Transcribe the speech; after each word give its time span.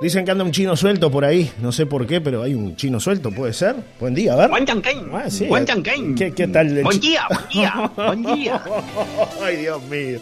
Dicen 0.00 0.24
que 0.24 0.30
anda 0.30 0.44
un 0.44 0.52
chino 0.52 0.76
suelto 0.76 1.10
por 1.10 1.24
ahí, 1.24 1.50
no 1.60 1.72
sé 1.72 1.84
por 1.84 2.06
qué, 2.06 2.20
pero 2.20 2.42
hay 2.44 2.54
un 2.54 2.76
chino 2.76 3.00
suelto, 3.00 3.32
¿puede 3.32 3.52
ser? 3.52 3.74
Buen 3.98 4.14
día, 4.14 4.34
a 4.34 4.36
ver. 4.36 4.48
Buen. 4.48 4.64
Ah, 5.12 5.28
sí. 5.28 5.46
Buen 5.46 5.66
Chanquén. 5.66 6.14
¿Qué, 6.14 6.32
qué 6.32 6.46
tal? 6.46 6.78
el 6.78 6.84
Buen 6.84 7.00
día, 7.00 7.26
buen 7.28 7.48
día, 7.50 7.90
buen 7.96 8.22
día. 8.22 8.62
Ay, 9.42 9.56
Dios 9.56 9.82
mío. 9.84 10.20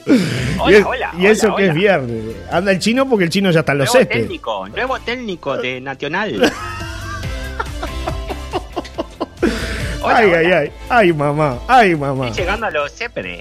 Hola, 0.58 0.78
y, 0.78 0.82
hola, 0.82 1.14
y 1.18 1.26
eso 1.26 1.48
hola, 1.48 1.56
que 1.56 1.66
es 1.66 1.74
viernes. 1.74 2.22
Anda 2.50 2.72
el 2.72 2.78
chino 2.78 3.06
porque 3.06 3.24
el 3.24 3.30
chino 3.30 3.50
ya 3.50 3.60
está 3.60 3.72
en 3.72 3.78
los 3.78 3.92
Nuevo 3.92 4.08
técnico, 4.08 4.68
nuevo 4.68 4.98
técnico 5.00 5.56
de 5.58 5.80
Nacional. 5.82 6.52
Ay, 10.08 10.30
ay, 10.30 10.52
ay. 10.52 10.72
Ay, 10.88 11.12
mamá. 11.12 11.58
Ay, 11.66 11.96
mamá. 11.96 12.28
Estoy 12.28 12.44
llegando 12.44 12.66
a 12.66 12.70
los. 12.70 12.92
Céspedes. 12.92 13.40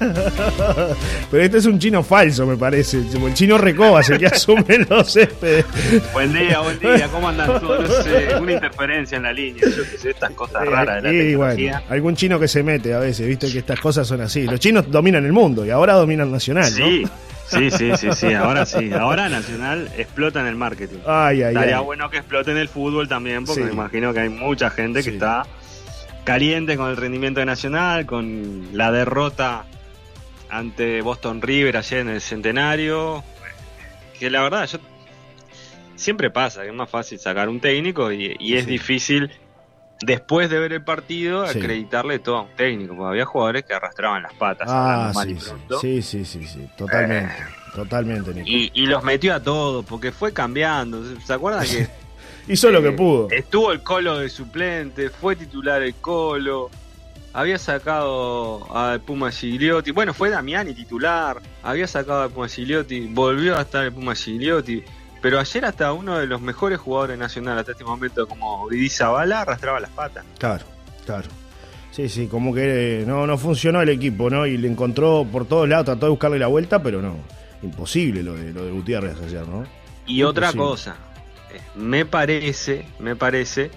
Pero 1.30 1.42
este 1.44 1.58
es 1.58 1.66
un 1.66 1.78
chino 1.78 2.02
falso, 2.02 2.46
me 2.46 2.56
parece. 2.56 2.98
El 2.98 3.34
chino 3.34 3.58
Recoba 3.58 4.00
es 4.00 4.10
el 4.10 4.18
que 4.18 4.26
asume 4.28 4.64
los 4.88 5.12
céspedes. 5.12 5.64
Buen 6.12 6.32
día, 6.32 6.60
buen 6.60 6.78
día, 6.78 7.08
¿cómo 7.08 7.28
andan 7.28 7.60
todos? 7.60 7.88
No 7.88 8.02
sé, 8.02 8.34
una 8.40 8.52
interferencia 8.52 9.16
en 9.16 9.22
la 9.24 9.32
línea, 9.32 9.62
yo 9.64 9.82
que 9.90 9.98
sé, 9.98 10.10
estas 10.10 10.30
cosas 10.32 10.66
raras 10.66 11.02
de 11.02 11.12
la 11.12 11.22
Y 11.22 11.34
bueno, 11.34 11.80
algún 11.88 12.16
chino 12.16 12.38
que 12.40 12.48
se 12.48 12.62
mete 12.62 12.94
a 12.94 12.98
veces, 12.98 13.26
viste 13.26 13.50
que 13.52 13.58
estas 13.58 13.78
cosas 13.80 14.06
son 14.06 14.20
así. 14.22 14.44
Los 14.44 14.58
chinos 14.60 14.90
dominan 14.90 15.24
el 15.24 15.32
mundo 15.32 15.64
y 15.66 15.70
ahora 15.70 15.94
dominan 15.94 16.30
Nacional, 16.32 16.70
¿no? 16.78 16.86
Sí, 16.86 17.04
sí, 17.48 17.70
sí, 17.70 17.90
sí, 17.96 18.08
sí, 18.14 18.32
ahora 18.34 18.64
sí. 18.64 18.90
Ahora 18.92 19.28
Nacional 19.28 19.90
explota 19.98 20.40
en 20.40 20.46
el 20.46 20.56
marketing. 20.56 20.98
Ay, 21.06 21.42
ay, 21.42 21.54
Estaría 21.54 21.78
ay. 21.78 21.84
bueno 21.84 22.08
que 22.08 22.18
explote 22.18 22.52
en 22.52 22.56
el 22.56 22.68
fútbol 22.68 23.08
también, 23.08 23.44
porque 23.44 23.62
Sí. 23.62 23.66
me 23.66 23.72
imagino 23.72 24.14
que 24.14 24.20
hay 24.20 24.28
mucha 24.28 24.70
gente 24.70 25.02
Sí. 25.02 25.10
que 25.10 25.16
está 25.16 25.42
caliente 26.24 26.76
con 26.76 26.88
el 26.90 26.96
rendimiento 26.96 27.40
de 27.40 27.46
Nacional, 27.46 28.06
con 28.06 28.68
la 28.72 28.92
derrota 28.92 29.64
ante 30.50 31.00
Boston 31.02 31.40
River 31.42 31.76
ayer 31.76 32.00
en 32.00 32.08
el 32.10 32.20
centenario. 32.20 33.22
Que 34.18 34.30
la 34.30 34.42
verdad, 34.42 34.66
yo 34.66 34.78
siempre 35.96 36.30
pasa 36.30 36.62
que 36.62 36.68
es 36.68 36.74
más 36.74 36.90
fácil 36.90 37.18
sacar 37.18 37.48
un 37.48 37.60
técnico 37.60 38.12
y, 38.12 38.36
y 38.38 38.54
es 38.56 38.64
Sí. 38.64 38.70
difícil 38.70 39.30
después 40.02 40.48
de 40.48 40.58
ver 40.58 40.72
el 40.72 40.82
partido 40.82 41.46
Sí. 41.46 41.58
acreditarle 41.58 42.18
todo 42.18 42.36
a 42.38 42.42
un 42.42 42.56
técnico, 42.56 42.94
porque 42.96 43.10
había 43.10 43.24
jugadores 43.26 43.64
que 43.64 43.74
arrastraban 43.74 44.22
las 44.22 44.32
patas. 44.34 44.66
Ah, 44.70 45.12
sí, 45.80 46.02
sí, 46.02 46.24
sí, 46.24 46.44
sí, 46.46 46.66
totalmente, 46.76 47.34
totalmente, 47.74 48.32
Nico. 48.34 48.46
Y, 48.48 48.70
y 48.74 48.86
los 48.86 49.02
metió 49.04 49.34
a 49.34 49.42
todos, 49.42 49.84
porque 49.84 50.10
fue 50.12 50.32
cambiando. 50.32 51.02
¿Se 51.20 51.32
acuerdan 51.32 51.66
que 51.66 51.86
Hizo 52.48 52.70
lo 52.70 52.82
que 52.82 52.88
eh, 52.88 52.92
pudo. 52.92 53.28
Estuvo 53.30 53.70
el 53.70 53.82
Colo 53.82 54.18
de 54.18 54.28
suplente, 54.30 55.10
fue 55.10 55.36
titular 55.36 55.82
el 55.82 55.94
Colo, 55.96 56.70
había 57.32 57.58
sacado 57.58 58.66
al 58.74 59.00
Puma 59.00 59.30
Gigliotti, 59.30 59.90
bueno, 59.92 60.14
fue 60.14 60.30
Damiani 60.30 60.74
titular, 60.74 61.40
había 61.62 61.86
sacado 61.86 62.22
al 62.22 62.30
Puma 62.30 62.48
Gigliotti, 62.48 63.06
volvió 63.08 63.56
a 63.56 63.62
estar 63.62 63.84
el 63.84 63.92
Puma 63.92 64.14
Gigliotti, 64.14 64.82
pero 65.20 65.38
ayer 65.38 65.64
hasta 65.64 65.92
uno 65.92 66.18
de 66.18 66.26
los 66.26 66.40
mejores 66.40 66.78
jugadores 66.78 67.18
nacionales 67.18 67.60
hasta 67.60 67.72
este 67.72 67.84
momento, 67.84 68.26
como 68.26 68.68
Didi 68.68 68.88
Zabala, 68.88 69.42
arrastraba 69.42 69.80
las 69.80 69.90
patas. 69.90 70.24
Claro, 70.38 70.64
claro. 71.04 71.28
Sí, 71.90 72.08
sí, 72.08 72.26
como 72.28 72.54
que 72.54 73.04
no, 73.06 73.26
no 73.26 73.36
funcionó 73.36 73.82
el 73.82 73.88
equipo, 73.88 74.30
¿no? 74.30 74.46
Y 74.46 74.56
le 74.56 74.68
encontró 74.68 75.26
por 75.30 75.46
todos 75.46 75.68
lados, 75.68 75.86
trató 75.86 76.06
de 76.06 76.10
buscarle 76.10 76.38
la 76.38 76.46
vuelta, 76.46 76.82
pero 76.82 77.02
no. 77.02 77.16
Imposible 77.62 78.22
lo 78.22 78.34
de, 78.34 78.52
lo 78.52 78.64
de 78.64 78.70
Gutiérrez 78.70 79.16
ayer, 79.22 79.46
¿no? 79.46 79.64
Y 80.06 80.22
otra 80.22 80.52
cosa, 80.52 80.96
eh, 81.52 81.60
me 81.74 82.06
parece, 82.06 82.86
me 82.98 83.16
parece 83.16 83.70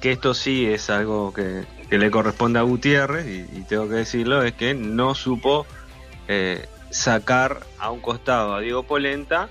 que 0.00 0.12
esto 0.12 0.34
sí 0.34 0.66
es 0.66 0.90
algo 0.90 1.32
que, 1.32 1.64
que 1.94 1.98
le 1.98 2.10
corresponde 2.10 2.58
a 2.58 2.62
Gutiérrez, 2.62 3.24
y, 3.24 3.56
y 3.56 3.62
tengo 3.68 3.88
que 3.88 3.94
decirlo, 3.94 4.42
es 4.42 4.54
que 4.54 4.74
no 4.74 5.14
supo 5.14 5.64
eh, 6.26 6.66
sacar 6.90 7.60
a 7.78 7.92
un 7.92 8.00
costado 8.00 8.52
a 8.52 8.58
Diego 8.58 8.82
Polenta 8.82 9.48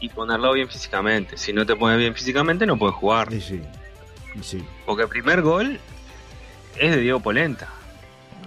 y 0.00 0.08
ponerlo 0.08 0.54
bien 0.54 0.66
físicamente. 0.66 1.36
Si 1.36 1.52
no 1.52 1.66
te 1.66 1.76
pones 1.76 1.98
bien 1.98 2.14
físicamente 2.14 2.64
no 2.64 2.78
puedes 2.78 2.96
jugar. 2.96 3.30
Sí, 3.30 3.42
sí. 3.42 3.60
Y 4.34 4.42
sí. 4.42 4.64
Porque 4.86 5.02
el 5.02 5.10
primer 5.10 5.42
gol 5.42 5.78
es 6.78 6.90
de 6.90 7.02
Diego 7.02 7.20
Polenta. 7.20 7.68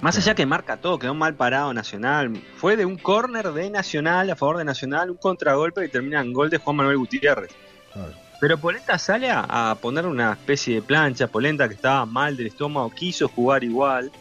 Más 0.01 0.17
allá 0.17 0.33
que 0.33 0.47
marca 0.47 0.77
todo, 0.77 0.97
quedó 0.97 1.13
mal 1.13 1.35
parado 1.35 1.75
Nacional. 1.75 2.41
Fue 2.55 2.75
de 2.75 2.85
un 2.85 2.97
córner 2.97 3.51
de 3.51 3.69
Nacional 3.69 4.31
a 4.31 4.35
favor 4.35 4.57
de 4.57 4.65
Nacional, 4.65 5.11
un 5.11 5.17
contragolpe 5.17 5.85
y 5.85 5.89
termina 5.89 6.21
en 6.21 6.33
gol 6.33 6.49
de 6.49 6.57
Juan 6.57 6.77
Manuel 6.77 6.97
Gutiérrez. 6.97 7.51
claro. 7.93 8.13
Pero 8.39 8.57
Polenta 8.57 8.97
sale 8.99 9.31
a, 9.31 9.71
a 9.71 9.75
poner 9.75 10.05
una 10.05 10.33
especie 10.33 10.75
de 10.75 10.81
plancha. 10.81 11.27
Polenta 11.27 11.67
que 11.67 11.75
estaba 11.75 12.05
mal 12.05 12.37
del 12.37 12.47
estómago 12.47 12.89
quiso 12.91 13.27
jugar 13.27 13.63
igual. 13.63 14.11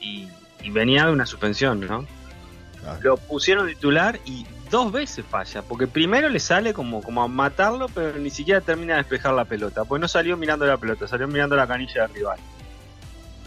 Y, 0.00 0.28
y 0.62 0.70
venía 0.70 1.06
de 1.06 1.12
una 1.12 1.26
suspensión, 1.26 1.80
¿no? 1.80 2.06
Lo 3.02 3.16
pusieron 3.16 3.68
titular 3.68 4.18
y 4.24 4.46
dos 4.70 4.90
veces 4.90 5.24
falla. 5.24 5.62
Porque 5.62 5.86
primero 5.86 6.28
le 6.28 6.40
sale 6.40 6.72
como, 6.72 7.02
como 7.02 7.22
a 7.22 7.28
matarlo, 7.28 7.88
pero 7.88 8.18
ni 8.18 8.30
siquiera 8.30 8.60
termina 8.60 8.94
de 8.94 9.00
despejar 9.00 9.34
la 9.34 9.44
pelota. 9.44 9.84
Pues 9.84 10.00
no 10.00 10.08
salió 10.08 10.36
mirando 10.36 10.66
la 10.66 10.76
pelota, 10.76 11.06
salió 11.06 11.28
mirando 11.28 11.56
la 11.56 11.66
canilla 11.66 12.02
del 12.02 12.14
rival. 12.14 12.38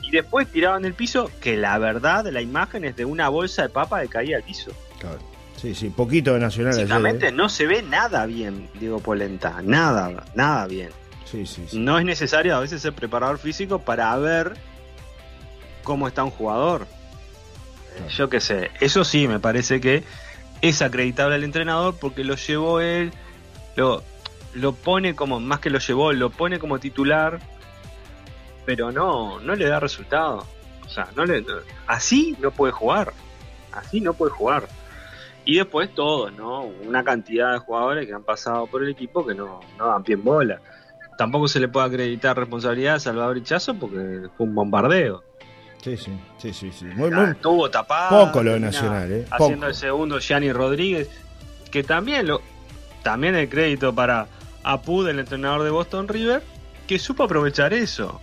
Y 0.03 0.11
después 0.11 0.47
tiraba 0.51 0.77
en 0.77 0.85
el 0.85 0.93
piso, 0.93 1.31
que 1.41 1.57
la 1.57 1.77
verdad 1.79 2.23
de 2.23 2.31
la 2.31 2.41
imagen 2.41 2.85
es 2.85 2.95
de 2.95 3.05
una 3.05 3.29
bolsa 3.29 3.63
de 3.63 3.69
papa 3.69 4.01
que 4.01 4.07
caía 4.07 4.37
al 4.37 4.43
piso. 4.43 4.71
claro. 4.99 5.19
Sí, 5.63 5.74
sí, 5.75 5.90
poquito 5.90 6.34
de 6.34 6.41
Nacional. 6.41 6.74
Básicamente 6.75 7.29
¿eh? 7.29 7.31
no 7.31 7.47
se 7.47 7.66
ve 7.66 7.81
nada 7.84 8.25
bien, 8.25 8.68
Diego 8.81 9.00
Polenta. 9.00 9.62
Nada, 9.63 10.25
nada 10.35 10.68
bien. 10.68 10.90
Sí, 11.24 11.46
sí, 11.46 11.63
sí. 11.69 11.79
No 11.79 11.97
es 11.97 12.03
necesario 12.03 12.53
a 12.57 12.59
veces 12.59 12.81
ser 12.81 12.91
preparador 12.91 13.38
físico 13.38 13.79
para 13.79 14.13
ver 14.18 14.57
cómo 15.84 16.09
está 16.09 16.22
un 16.25 16.31
jugador. 16.31 16.85
Claro. 17.96 18.09
Yo 18.12 18.29
qué 18.29 18.41
sé, 18.41 18.72
eso 18.81 19.06
sí 19.06 19.25
me 19.29 19.40
parece 19.40 19.79
que 19.79 20.03
es 20.62 20.81
acreditable 20.81 21.35
al 21.35 21.46
entrenador 21.46 21.96
porque 21.97 22.25
lo 22.25 22.35
llevó 22.35 22.81
él, 22.81 23.13
lo, 23.78 24.03
lo 24.56 24.73
pone 24.73 25.16
como, 25.16 25.40
más 25.40 25.59
que 25.62 25.69
lo 25.69 25.79
llevó, 25.79 26.12
lo 26.12 26.29
pone 26.29 26.59
como 26.59 26.78
titular, 26.79 27.40
pero 28.66 28.91
no, 28.91 29.40
no 29.40 29.56
le 29.56 29.66
da 29.69 29.79
resultado. 29.79 30.46
O 30.85 30.90
sea, 30.90 31.07
no 31.16 31.23
le, 31.25 31.40
no- 31.41 31.53
así 31.88 32.35
no 32.41 32.52
puede 32.52 32.73
jugar, 32.73 33.13
así 33.72 34.02
no 34.02 34.13
puede 34.13 34.31
jugar. 34.34 34.68
Y 35.45 35.57
después 35.57 35.93
todos, 35.93 36.31
¿no? 36.33 36.61
Una 36.63 37.03
cantidad 37.03 37.51
de 37.53 37.59
jugadores 37.59 38.07
que 38.07 38.13
han 38.13 38.23
pasado 38.23 38.67
por 38.67 38.83
el 38.83 38.89
equipo 38.89 39.25
que 39.25 39.33
no, 39.35 39.59
no 39.77 39.87
dan 39.87 40.03
pie 40.03 40.15
en 40.15 40.23
bola 40.23 40.59
tampoco 41.17 41.47
se 41.47 41.59
le 41.59 41.67
puede 41.67 41.87
acreditar 41.87 42.37
responsabilidad 42.37 42.95
a 42.95 42.99
Salvador 42.99 43.37
Hichazo 43.37 43.75
porque 43.75 44.27
fue 44.35 44.45
un 44.47 44.55
bombardeo. 44.55 45.23
Sí, 45.81 45.97
sí, 45.97 46.11
sí, 46.37 46.53
sí, 46.53 46.71
sí. 46.71 46.85
Muy, 46.85 47.11
Ah, 47.13 47.15
muy, 47.21 47.31
Estuvo 47.31 47.69
tapado. 47.69 48.25
poco 48.25 48.41
lo 48.41 48.53
de 48.53 48.59
Nacional, 48.59 49.11
¿eh? 49.11 49.25
Haciendo 49.29 49.67
el 49.67 49.75
segundo 49.75 50.19
Gianni 50.19 50.51
Rodríguez, 50.53 51.09
que 51.71 51.83
también 51.83 52.27
lo 52.27 52.41
también 53.03 53.35
el 53.35 53.49
crédito 53.49 53.93
para 53.93 54.27
Apud, 54.63 55.09
el 55.09 55.19
entrenador 55.19 55.63
de 55.63 55.69
Boston 55.71 56.07
River, 56.07 56.41
que 56.87 56.97
supo 56.99 57.23
aprovechar 57.23 57.73
eso. 57.73 58.21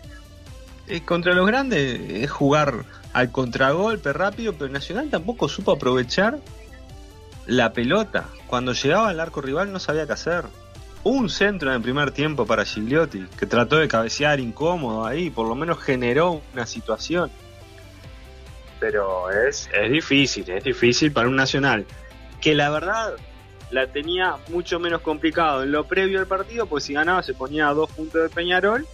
Eh, 0.87 1.03
contra 1.05 1.35
los 1.35 1.47
grandes 1.47 2.01
es 2.01 2.31
jugar 2.31 2.85
al 3.13 3.31
contragolpe 3.31 4.13
rápido, 4.15 4.55
pero 4.55 4.73
Nacional 4.73 5.11
tampoco 5.11 5.49
supo 5.49 5.73
aprovechar 5.73 6.39
la 7.47 7.73
pelota. 7.73 8.29
Cuando 8.47 8.73
llegaba 8.73 9.09
al 9.09 9.21
arco 9.21 9.41
rival 9.41 9.73
no 9.73 9.79
sabía 9.79 10.07
qué 10.07 10.13
hacer. 10.13 10.45
Un 11.03 11.31
centro 11.31 11.71
en 11.71 11.77
el 11.77 11.83
primer 11.83 12.11
tiempo 12.11 12.47
para 12.47 12.65
Gigliotti, 12.65 13.27
que 13.39 13.47
trató 13.47 13.79
de 13.79 13.89
cabecear 13.89 14.39
incómodo 14.39 15.07
ahí, 15.07 15.31
por 15.31 15.49
lo 15.49 15.55
menos 15.55 15.79
generó 15.79 16.43
una 16.53 16.67
situación. 16.67 17.31
Pero 18.79 19.31
es, 19.31 19.71
es 19.73 19.91
difícil, 19.91 20.49
es 20.51 20.65
difícil 20.65 21.13
para 21.13 21.29
un 21.29 21.37
Nacional, 21.37 21.87
que 22.41 22.55
la 22.55 22.69
verdad 22.71 23.15
la 23.71 23.87
tenía 23.87 24.37
mucho 24.49 24.79
menos 24.79 25.01
complicado 25.01 25.63
en 25.63 25.73
lo 25.73 25.85
previo 25.85 26.19
al 26.19 26.27
partido, 26.27 26.67
pues 26.67 26.85
si 26.85 26.93
ganaba 26.93 27.23
se 27.23 27.35
ponía 27.35 27.69
a 27.69 27.75
dos 27.75 27.91
puntos 27.93 28.23
de 28.23 28.29
Peñarol 28.29 28.87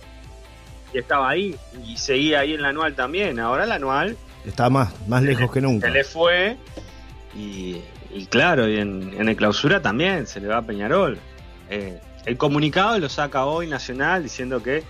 y 0.92 0.98
estaba 0.98 1.28
ahí, 1.30 1.56
y 1.84 1.96
seguía 1.96 2.40
ahí 2.40 2.54
en 2.54 2.62
la 2.62 2.68
anual 2.68 2.94
también. 2.94 3.40
Ahora 3.40 3.64
el 3.64 3.72
anual 3.72 4.16
Está 4.44 4.70
más, 4.70 4.92
más 5.08 5.22
lejos 5.22 5.50
que 5.50 5.60
nunca. 5.60 5.88
se 5.88 5.92
le 5.92 6.04
fue 6.04 6.56
y, 7.34 7.80
y 8.16 8.26
claro, 8.26 8.68
y 8.68 8.78
en, 8.78 9.14
en 9.18 9.28
el 9.28 9.36
clausura 9.36 9.80
también 9.82 10.26
se 10.26 10.40
le 10.40 10.48
va 10.48 10.58
a 10.58 10.62
Peñarol. 10.62 11.18
Eh, 11.70 12.00
el 12.24 12.36
comunicado 12.36 12.98
lo 12.98 13.08
saca 13.08 13.44
hoy 13.44 13.66
Nacional 13.68 14.22
diciendo 14.22 14.62
que 14.62 14.82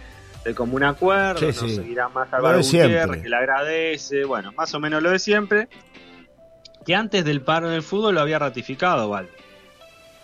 de 0.44 0.54
común 0.54 0.84
acuerdo, 0.84 1.40
Sí, 1.40 1.46
no 1.46 1.68
sí. 1.68 1.74
seguirá 1.76 2.08
más 2.08 2.32
Álvaro. 2.32 2.58
Gutiérrez, 2.58 3.22
que 3.22 3.28
le 3.28 3.36
agradece, 3.36 4.24
bueno, 4.24 4.52
más 4.56 4.72
o 4.74 4.80
menos 4.80 5.02
lo 5.02 5.10
de 5.10 5.18
siempre. 5.18 5.68
Que 6.84 6.94
antes 6.94 7.24
del 7.24 7.40
paro 7.40 7.66
en 7.68 7.74
el 7.74 7.82
fútbol 7.82 8.14
lo 8.14 8.20
había 8.20 8.38
ratificado, 8.38 9.08
Val. 9.08 9.28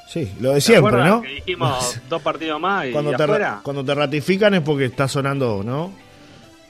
Sí, 0.09 0.33
lo 0.41 0.51
de 0.51 0.57
¿Te 0.57 0.61
siempre, 0.61 1.03
¿no? 1.05 1.23
Que 1.23 1.29
dijimos 1.29 1.99
dos 2.09 2.23
partidos 2.23 2.61
más 2.61 2.87
y, 2.87 2.93
Cuando 2.93 3.13
te, 3.15 3.23
afuera. 3.25 3.51
ra- 3.51 3.61
cuando 3.63 3.85
te 3.85 3.95
ratifican 3.95 4.55
es 4.55 4.61
porque 4.61 4.85
está 4.85 5.09
sonando, 5.09 5.63
¿no? 5.65 5.93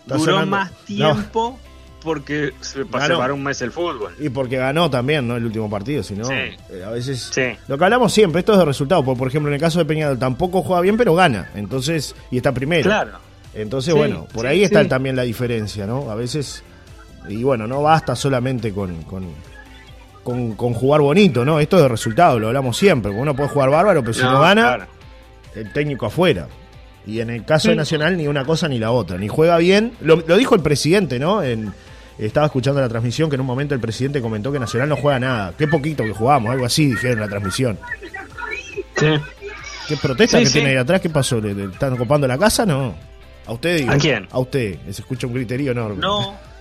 Está 0.02 0.14
Duró 0.16 0.32
sonando- 0.32 0.50
más 0.50 0.70
No, 0.70 0.76
tiempo 0.86 1.58
porque 2.02 2.52
se, 2.60 2.84
Ganó. 2.84 3.06
se 3.06 3.14
paró 3.16 3.34
un 3.34 3.42
mes 3.44 3.60
el 3.62 3.72
fútbol. 3.72 4.12
y 4.18 4.28
porque 4.28 4.56
ganó 4.56 4.90
también, 4.90 5.26
¿no? 5.26 5.36
El 5.36 5.44
último 5.44 5.68
partido, 5.70 6.02
si 6.02 6.14
no, 6.14 6.24
Sí. 6.24 6.32
eh, 6.34 6.82
a 6.86 6.90
veces... 6.90 7.30
Sí. 7.32 7.42
Lo 7.68 7.78
que 7.78 7.84
hablamos 7.84 8.12
siempre, 8.12 8.40
esto 8.40 8.52
es 8.52 8.58
de 8.58 8.64
resultados, 8.64 9.04
porque 9.04 9.18
por 9.18 9.28
ejemplo 9.28 9.48
en 9.50 9.54
el 9.54 9.60
caso 9.60 9.78
de 9.78 9.84
Peñarol 9.84 10.18
tampoco 10.18 10.62
juega 10.62 10.80
bien, 10.82 10.96
pero 10.96 11.14
gana, 11.14 11.50
entonces, 11.54 12.14
y 12.30 12.36
está 12.38 12.52
primero. 12.52 12.84
Claro. 12.84 13.12
Entonces, 13.54 13.92
Sí, 13.92 13.98
bueno, 13.98 14.26
por 14.32 14.46
ahí 14.46 14.64
está 14.64 14.86
también 14.88 15.14
la 15.16 15.22
diferencia, 15.22 15.86
¿no? 15.86 16.10
A 16.10 16.14
veces, 16.14 16.62
y 17.28 17.42
bueno, 17.42 17.66
no 17.66 17.82
basta 17.82 18.16
solamente 18.16 18.72
con, 18.72 19.02
con, 19.02 19.26
con, 20.22 20.54
con 20.54 20.72
jugar 20.72 21.00
bonito, 21.02 21.44
¿no? 21.44 21.60
Esto 21.60 21.76
es 21.76 21.82
de 21.82 21.88
resultado, 21.88 22.38
lo 22.38 22.46
hablamos 22.48 22.76
siempre. 22.76 23.10
Uno 23.12 23.36
puede 23.36 23.48
jugar 23.50 23.70
bárbaro, 23.70 24.00
pero 24.00 24.14
si 24.14 24.22
no, 24.22 24.40
gana, 24.40 24.62
claro. 24.62 24.86
el 25.54 25.72
técnico 25.72 26.06
afuera. 26.06 26.46
Y 27.04 27.20
en 27.20 27.30
el 27.30 27.44
caso 27.44 27.68
de 27.70 27.74
Nacional, 27.76 28.16
ni 28.16 28.28
una 28.28 28.44
cosa 28.44 28.68
ni 28.68 28.78
la 28.78 28.92
otra. 28.92 29.18
Ni 29.18 29.26
juega 29.26 29.56
bien. 29.58 29.92
Lo, 30.00 30.22
lo 30.26 30.36
dijo 30.36 30.54
el 30.54 30.60
presidente, 30.62 31.18
¿no? 31.18 31.42
En, 31.42 31.74
estaba 32.26 32.46
escuchando 32.46 32.80
la 32.80 32.88
transmisión 32.88 33.28
que 33.30 33.34
en 33.36 33.40
un 33.40 33.46
momento 33.46 33.74
el 33.74 33.80
presidente 33.80 34.20
comentó 34.20 34.50
que 34.52 34.58
Nacional 34.58 34.88
no 34.88 34.96
juega 34.96 35.18
nada. 35.20 35.54
Qué 35.56 35.66
poquito 35.68 36.04
que 36.04 36.12
jugamos, 36.12 36.50
algo 36.52 36.64
así 36.66 36.86
dijeron 36.86 37.14
en 37.18 37.20
la 37.20 37.28
transmisión. 37.28 37.78
Sí. 38.96 39.06
¿Qué 39.88 39.96
protesta 39.96 40.38
Sí, 40.38 40.44
que 40.44 40.48
sí. 40.48 40.52
tiene 40.54 40.70
ahí 40.70 40.76
atrás? 40.76 41.00
¿Qué 41.00 41.10
pasó? 41.10 41.40
¿Le, 41.40 41.54
le 41.54 41.64
están 41.64 41.92
ocupando 41.94 42.26
la 42.26 42.38
casa? 42.38 42.64
No. 42.64 42.94
A 43.46 43.52
usted 43.52 43.78
digo. 43.78 43.90
¿A 43.92 43.96
quién? 43.96 44.28
A 44.30 44.38
usted. 44.38 44.78
Se 44.90 45.02
escucha 45.02 45.26
un 45.26 45.34
griterío 45.34 45.72
enorme. 45.72 46.00
No. 46.00 46.36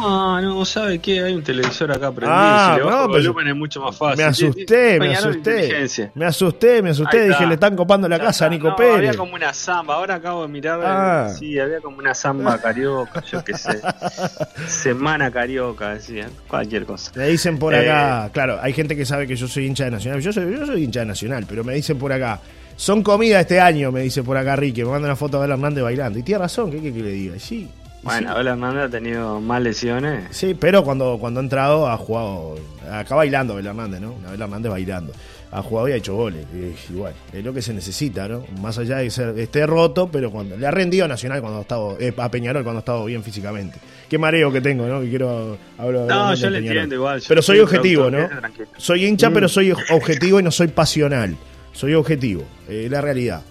Ah, 0.00 0.38
no, 0.40 0.64
¿sabe 0.64 1.00
qué? 1.00 1.20
Hay 1.24 1.34
un 1.34 1.42
televisor 1.42 1.90
acá 1.90 2.12
prendido. 2.12 2.32
Ah, 2.40 2.70
si 2.74 2.78
le 2.78 2.84
bajo 2.86 2.96
no, 2.96 3.04
el 3.04 3.10
pero 3.20 3.32
volumen 3.32 3.48
es 3.48 3.56
mucho 3.56 3.80
más 3.80 3.96
fácil. 3.98 4.16
Me 4.18 4.24
asusté, 4.24 4.98
me 5.00 5.14
asusté. 5.14 6.10
Me 6.14 6.24
asusté, 6.24 6.82
me 6.82 6.90
asusté. 6.90 7.28
Dije, 7.28 7.46
le 7.46 7.54
están 7.54 7.74
copando 7.76 8.08
la 8.08 8.18
casa 8.18 8.46
a. 8.46 8.48
Nico 8.48 8.68
No, 8.68 8.76
Pérez. 8.76 8.94
Había 8.96 9.14
como 9.16 9.34
una 9.34 9.52
samba, 9.52 9.94
ahora 9.96 10.14
acabo 10.14 10.42
de 10.42 10.48
mirar. 10.48 10.80
Ah. 10.84 11.28
Sí, 11.36 11.58
había 11.58 11.80
como 11.80 11.98
una 11.98 12.14
samba 12.14 12.58
carioca, 12.60 13.22
yo 13.24 13.42
qué 13.44 13.54
sé. 13.54 13.80
Semana 14.68 15.30
carioca, 15.30 15.94
decían. 15.94 16.30
Cualquier 16.46 16.84
cosa. 16.86 17.10
Me 17.16 17.26
dicen 17.28 17.58
por 17.58 17.74
Eh. 17.74 17.78
acá, 17.90 18.30
claro, 18.32 18.58
hay 18.62 18.72
gente 18.72 18.96
que 18.96 19.04
sabe 19.04 19.26
que 19.26 19.36
yo 19.36 19.48
soy 19.48 19.66
hincha 19.66 19.84
de 19.84 19.90
Nacional. 19.90 20.20
Yo 20.20 20.32
soy, 20.32 20.56
yo 20.56 20.64
soy 20.64 20.84
hincha 20.84 21.00
de 21.00 21.06
Nacional, 21.06 21.44
pero 21.48 21.64
me 21.64 21.74
dicen 21.74 21.98
por 21.98 22.12
acá, 22.12 22.40
son 22.76 23.02
comida 23.02 23.40
este 23.40 23.60
año, 23.60 23.90
me 23.90 24.00
dice 24.02 24.22
por 24.22 24.36
acá 24.36 24.54
Ricky, 24.56 24.84
me 24.84 24.90
manda 24.90 25.08
una 25.08 25.16
foto 25.16 25.42
de 25.42 25.50
Hernández 25.52 25.82
bailando. 25.82 26.18
Y 26.18 26.22
tiene 26.22 26.38
razón, 26.42 26.70
¿qué 26.70 26.78
quiere 26.78 26.96
que 26.96 27.02
le 27.02 27.10
diga? 27.10 27.38
Sí. 27.38 27.68
Bueno, 28.02 28.28
sí. 28.28 28.34
Abel 28.34 28.46
Hernández 28.48 28.84
ha 28.84 28.88
tenido 28.88 29.40
más 29.40 29.60
lesiones. 29.62 30.24
Sí, 30.30 30.54
pero 30.58 30.84
cuando, 30.84 31.18
cuando 31.20 31.40
ha 31.40 31.42
entrado 31.42 31.88
ha 31.88 31.96
jugado, 31.96 32.56
acá 32.90 33.14
bailando 33.16 33.54
Abel 33.54 33.66
Hernández, 33.66 34.00
¿no? 34.00 34.14
Abel 34.26 34.40
Hernández 34.40 34.70
bailando. 34.70 35.12
Ha 35.50 35.62
jugado 35.62 35.88
y 35.88 35.92
ha 35.92 35.96
hecho 35.96 36.14
goles. 36.14 36.44
Igual, 36.90 37.14
es 37.32 37.42
lo 37.42 37.54
que 37.54 37.62
se 37.62 37.72
necesita, 37.72 38.28
¿no? 38.28 38.44
Más 38.60 38.76
allá 38.76 38.98
de 38.98 39.04
que 39.04 39.10
ser- 39.10 39.38
esté 39.38 39.66
roto, 39.66 40.08
pero 40.12 40.30
cuando 40.30 40.58
le 40.58 40.66
ha 40.66 40.70
rendido 40.70 41.06
a 41.06 41.08
Nacional 41.08 41.40
cuando 41.40 41.58
ha 41.58 41.62
estado, 41.62 41.96
eh, 41.98 42.12
a 42.18 42.30
Peñarol 42.30 42.62
cuando 42.64 42.78
ha 42.78 42.80
estado 42.80 43.04
bien 43.06 43.22
físicamente. 43.24 43.78
Qué 44.10 44.18
mareo 44.18 44.52
que 44.52 44.60
tengo, 44.60 44.86
¿no? 44.86 45.00
Que 45.00 45.08
quiero 45.08 45.56
hablo 45.78 46.02
de 46.02 46.08
No, 46.08 46.34
yo 46.34 46.50
le 46.50 46.58
entiendo 46.58 46.94
igual. 46.94 47.22
Pero 47.26 47.40
soy 47.40 47.60
objetivo, 47.60 48.10
¿no? 48.10 48.28
Soy 48.76 49.06
hincha, 49.06 49.30
pero 49.30 49.48
soy 49.48 49.72
objetivo 49.90 50.38
y 50.38 50.42
no 50.42 50.50
soy 50.50 50.68
pasional. 50.68 51.34
Soy 51.72 51.94
objetivo, 51.94 52.42
eh, 52.68 52.82
es 52.84 52.90
la 52.90 53.00
realidad. 53.00 53.42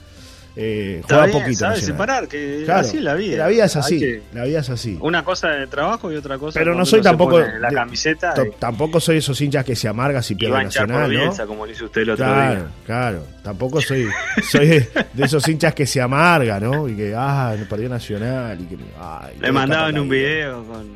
Eh, 0.59 1.04
juega 1.07 1.25
bien, 1.27 1.38
poquito. 1.39 1.59
sabe 1.59 1.74
Nacional. 1.75 1.95
separar, 1.98 2.27
que 2.27 2.63
Claro, 2.65 2.80
así 2.81 2.98
es 2.98 3.04
la 3.04 3.13
vida. 3.13 3.38
La 3.38 3.48
vida 3.48 3.65
es 3.65 3.75
así. 3.75 4.00
que- 4.00 4.21
La 4.33 4.44
vida 4.45 4.59
es 4.62 4.69
así. 4.71 4.98
Una 5.01 5.24
cosa 5.24 5.50
de 5.50 5.68
trabajo 5.68 6.12
y 6.12 6.15
otra 6.15 6.39
cosa 6.39 6.59
Pero 6.59 6.74
no 6.74 6.83
soy 6.83 7.01
tampoco. 7.01 7.39
la 7.39 7.69
camiseta 7.71 8.33
y, 8.44 8.50
Tampoco 8.57 9.00
soy 9.00 9.18
esos 9.18 9.39
hinchas 9.39 9.63
que 9.63 9.75
se 9.75 9.88
amarga 9.88 10.24
si 10.24 10.33
pierde 10.33 10.63
hinchar 10.63 10.88
por 10.88 10.95
Nacional, 10.95 11.13
¿no? 11.13 11.19
Bielsa, 11.25 11.45
como 11.45 11.65
lo 11.68 11.71
hizo 11.71 11.86
usted 11.86 12.01
el 12.01 12.09
otro 12.09 12.25
Claro, 12.25 12.56
día. 12.56 12.68
claro. 12.88 13.24
Tampoco 13.44 13.81
soy, 13.81 14.07
soy 14.50 14.68
de, 14.68 14.89
de 15.13 15.25
esos 15.25 15.48
hinchas 15.48 15.75
que 15.75 15.86
se 15.86 16.01
amarga, 16.01 16.59
¿no? 16.59 16.88
Y 16.89 16.95
que, 16.95 17.13
ah, 17.15 17.56
perdió 17.69 17.88
Nacional. 17.88 18.59
Y 18.59 18.63
que, 18.65 18.77
ay, 19.00 19.36
Le 19.39 19.51
mandaban 19.51 20.00
un 20.00 20.09
video 20.09 20.63
con, 20.65 20.88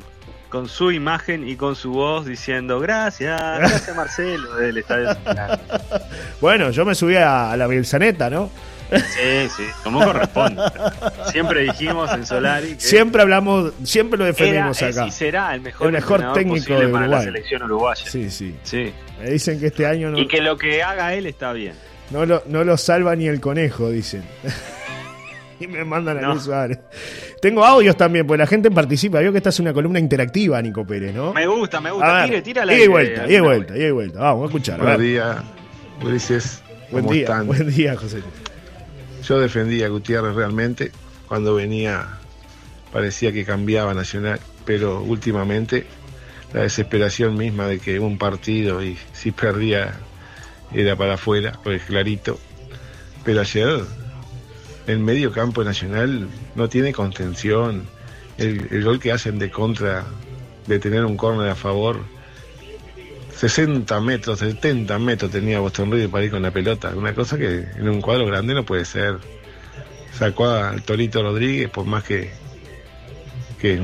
con 0.48 0.68
su 0.68 0.90
imagen 0.90 1.48
y 1.48 1.54
con 1.54 1.76
su 1.76 1.92
voz 1.92 2.26
diciendo 2.26 2.80
gracias, 2.80 3.40
gracias 3.58 3.96
Marcelo 3.96 4.56
del 4.56 4.76
Estadio 4.78 5.14
Central. 5.14 5.60
Bueno, 6.40 6.70
yo 6.72 6.84
me 6.84 6.96
subí 6.96 7.14
a, 7.14 7.52
a 7.52 7.56
la 7.56 7.68
Bielsaneta, 7.68 8.28
¿no? 8.28 8.50
Sí, 8.98 9.48
sí, 9.56 9.62
como 9.82 10.04
corresponde. 10.04 10.62
Siempre 11.30 11.62
dijimos 11.62 12.10
en 12.12 12.26
Solari 12.26 12.74
que 12.74 12.80
Siempre 12.80 13.22
hablamos, 13.22 13.72
siempre 13.84 14.18
lo 14.18 14.26
era, 14.26 14.70
es 14.70 14.82
acá. 14.82 15.06
y 15.06 15.10
será 15.10 15.54
el 15.54 15.60
mejor, 15.62 15.86
El 15.86 15.92
mejor 15.94 16.32
técnico 16.34 16.74
de 16.78 16.86
Uruguay. 16.86 17.08
la 17.08 17.22
selección 17.22 17.62
uruguaya. 17.62 18.04
Sí, 18.06 18.30
sí. 18.30 18.54
Sí. 18.62 18.92
Me 19.20 19.30
dicen 19.30 19.58
que 19.60 19.66
este 19.68 19.86
año 19.86 20.10
no, 20.10 20.18
Y 20.18 20.26
que 20.28 20.40
lo 20.40 20.56
que 20.56 20.82
haga 20.82 21.14
él 21.14 21.26
está 21.26 21.52
bien. 21.52 21.74
no, 22.10 22.26
lo, 22.26 22.42
no 22.46 22.64
lo 22.64 22.76
salva 22.76 23.16
ni 23.16 23.26
el 23.28 23.40
conejo, 23.40 23.88
dicen. 23.90 24.22
y 25.60 25.66
me 25.66 25.84
mandan 25.84 26.18
a 26.18 26.20
No. 26.22 26.30
Luis 26.32 26.42
Suárez. 26.42 26.78
Tengo 27.40 27.64
audios 27.64 27.96
también, 27.96 28.26
porque 28.26 28.38
la 28.38 28.46
gente 28.46 28.70
participa. 28.70 29.18
Veo 29.20 29.32
que 29.32 29.38
esta 29.38 29.50
es 29.50 29.58
una 29.60 29.72
columna 29.72 29.98
interactiva, 29.98 30.60
Nico 30.60 30.84
Pérez, 30.86 31.14
¿no? 31.14 31.32
Me 31.32 31.46
gusta, 31.46 31.80
me 31.80 31.90
gusta. 31.90 32.12
ver, 32.20 32.24
Tire, 32.26 32.42
tira 32.42 32.64
la 32.64 32.74
y 32.74 32.86
vuelta, 32.88 33.26
y 33.30 33.40
vuelta, 33.40 33.76
y 33.76 33.90
vuelta. 33.90 34.20
Vamos 34.20 34.42
a 34.42 34.46
escuchar. 34.46 34.74
a 34.80 34.82
Buenos 34.82 34.98
ver. 34.98 35.06
días, 35.08 35.36
Ulises. 36.02 36.62
Buen 36.90 37.04
¿Cómo 37.04 37.14
día, 37.14 37.22
están? 37.22 37.46
buen 37.46 37.70
día, 37.70 37.96
José. 37.96 38.18
Yo 39.22 39.38
defendía 39.38 39.86
a 39.86 39.88
Gutiérrez 39.88 40.34
realmente. 40.34 40.92
Cuando 41.28 41.54
venía 41.54 42.18
parecía 42.92 43.32
que 43.32 43.44
cambiaba 43.44 43.94
Nacional, 43.94 44.38
pero 44.66 45.00
últimamente 45.00 45.86
la 46.52 46.62
desesperación 46.62 47.36
misma 47.36 47.66
de 47.66 47.78
que 47.78 47.98
un 47.98 48.18
partido 48.18 48.82
y 48.82 48.98
si 49.12 49.32
perdía 49.32 49.94
era 50.74 50.96
para 50.96 51.14
afuera, 51.14 51.58
pues 51.64 51.82
clarito. 51.84 52.38
Pero 53.24 53.40
ayer 53.40 53.80
el 54.86 54.98
medio 54.98 55.32
campo 55.32 55.64
nacional 55.64 56.28
no 56.54 56.68
tiene 56.68 56.92
contención. 56.92 57.84
El, 58.38 58.68
el 58.70 58.84
gol 58.84 58.98
que 58.98 59.12
hacen 59.12 59.38
de 59.38 59.50
contra, 59.50 60.04
de 60.66 60.78
tener 60.78 61.04
un 61.04 61.16
córner 61.16 61.48
a 61.48 61.54
favor, 61.54 62.00
60 63.42 64.00
metros, 64.02 64.38
70 64.38 65.00
metros 65.00 65.32
tenía 65.32 65.58
Boston 65.58 65.90
River 65.90 66.10
para 66.10 66.24
ir 66.24 66.30
con 66.30 66.42
la 66.42 66.52
pelota. 66.52 66.92
Una 66.94 67.12
cosa 67.12 67.36
que 67.36 67.66
en 67.74 67.88
un 67.88 68.00
cuadro 68.00 68.24
grande 68.24 68.54
no 68.54 68.64
puede 68.64 68.84
ser. 68.84 69.18
Sacó 70.12 70.48
al 70.48 70.80
Torito 70.82 71.24
Rodríguez, 71.24 71.68
por 71.68 71.84
más 71.84 72.04
que, 72.04 72.30
que 73.60 73.82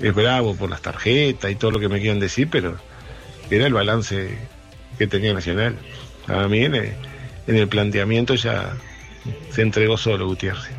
es 0.00 0.12
bravo 0.12 0.56
por 0.56 0.70
las 0.70 0.82
tarjetas 0.82 1.52
y 1.52 1.54
todo 1.54 1.70
lo 1.70 1.78
que 1.78 1.88
me 1.88 2.00
quieran 2.00 2.18
decir, 2.18 2.48
pero 2.50 2.78
era 3.48 3.68
el 3.68 3.74
balance 3.74 4.36
que 4.98 5.06
tenía 5.06 5.32
Nacional. 5.32 5.76
A 6.26 6.48
mí 6.48 6.64
en 6.64 6.74
el, 6.74 6.92
en 7.46 7.54
el 7.54 7.68
planteamiento 7.68 8.34
ya 8.34 8.76
se 9.50 9.62
entregó 9.62 9.96
solo 9.98 10.26
Gutiérrez. 10.26 10.72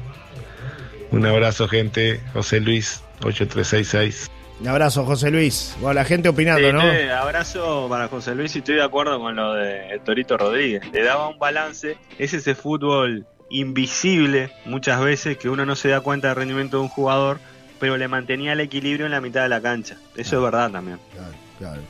Un 1.11 1.25
abrazo, 1.25 1.69
gente. 1.69 2.19
José 2.33 2.59
Luis, 2.59 3.01
8366. 3.23 4.29
Un 4.59 4.67
abrazo, 4.67 5.05
José 5.05 5.29
Luis. 5.29 5.75
Bueno, 5.79 5.93
la 5.93 6.05
gente 6.05 6.29
opinando, 6.29 6.67
Sí, 6.67 6.73
¿no? 6.73 6.81
estoy- 6.81 7.09
abrazo 7.09 7.85
para 7.89 8.07
José 8.07 8.33
Luis 8.33 8.55
y 8.55 8.59
estoy 8.59 8.75
de 8.75 8.83
acuerdo 8.83 9.19
con 9.19 9.35
lo 9.35 9.53
de 9.53 9.89
el 9.91 10.01
Torito 10.01 10.35
Rodríguez. 10.37 10.81
Le 10.91 11.03
daba 11.03 11.27
un 11.27 11.37
balance, 11.37 11.97
es 12.17 12.33
ese 12.33 12.55
fútbol 12.55 13.27
invisible 13.49 14.51
muchas 14.65 14.99
veces 14.99 15.37
que 15.37 15.47
uno 15.49 15.65
no 15.65 15.75
se 15.75 15.89
da 15.89 16.01
cuenta 16.01 16.29
del 16.29 16.37
rendimiento 16.37 16.77
de 16.77 16.83
un 16.83 16.89
jugador, 16.89 17.39
pero 17.79 17.97
le 17.97 18.07
mantenía 18.07 18.53
el 18.53 18.59
equilibrio 18.59 19.05
en 19.05 19.11
la 19.11 19.21
mitad 19.21 19.43
de 19.43 19.49
la 19.49 19.61
cancha. 19.61 19.95
Eso 20.15 20.37
es 20.37 20.41
verdad 20.43 20.71
también. 20.71 20.97
Claro, 21.13 21.33
claro. 21.59 21.81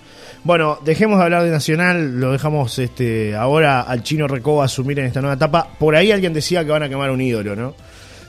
Bueno, 0.44 0.78
dejemos 0.84 1.18
de 1.20 1.24
hablar 1.24 1.44
de 1.44 1.50
Nacional, 1.52 2.20
lo 2.20 2.34
dejamos 2.34 2.78
este 2.80 3.34
ahora 3.36 3.82
al 3.82 4.04
chino 4.04 4.28
Recoba 4.28 4.66
asumir 4.66 5.00
en 5.00 5.06
esta 5.06 5.22
nueva 5.22 5.36
etapa. 5.36 5.70
Por 5.80 5.96
ahí 5.96 6.12
alguien 6.12 6.34
decía 6.34 6.66
que 6.66 6.72
van 6.72 6.84
a 6.84 6.90
quemar 6.90 7.12
un 7.12 7.22
ídolo, 7.22 7.56
¿no? 7.56 7.74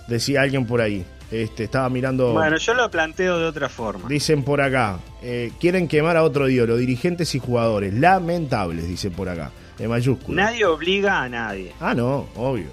Decía 0.07 0.43
alguien 0.43 0.65
por 0.65 0.81
ahí. 0.81 1.05
Este, 1.31 1.65
estaba 1.65 1.89
mirando. 1.91 2.33
Bueno, 2.33 2.57
yo 2.57 2.75
lo 2.75 2.91
planteo 2.91 3.39
de 3.39 3.45
otra 3.45 3.69
forma. 3.69 4.09
Dicen 4.09 4.43
por 4.43 4.61
acá, 4.61 4.99
eh, 5.23 5.53
quieren 5.61 5.87
quemar 5.87 6.17
a 6.17 6.23
otro 6.23 6.49
ídolo, 6.49 6.77
dirigentes 6.77 7.35
y 7.35 7.39
jugadores. 7.39 7.93
Lamentables, 7.93 8.89
dicen 8.89 9.13
por 9.13 9.29
acá, 9.29 9.51
en 9.79 9.91
mayúsculas. 9.91 10.47
Nadie 10.47 10.65
obliga 10.65 11.23
a 11.23 11.29
nadie. 11.29 11.73
Ah, 11.81 11.95
no, 11.95 12.27
obvio, 12.35 12.69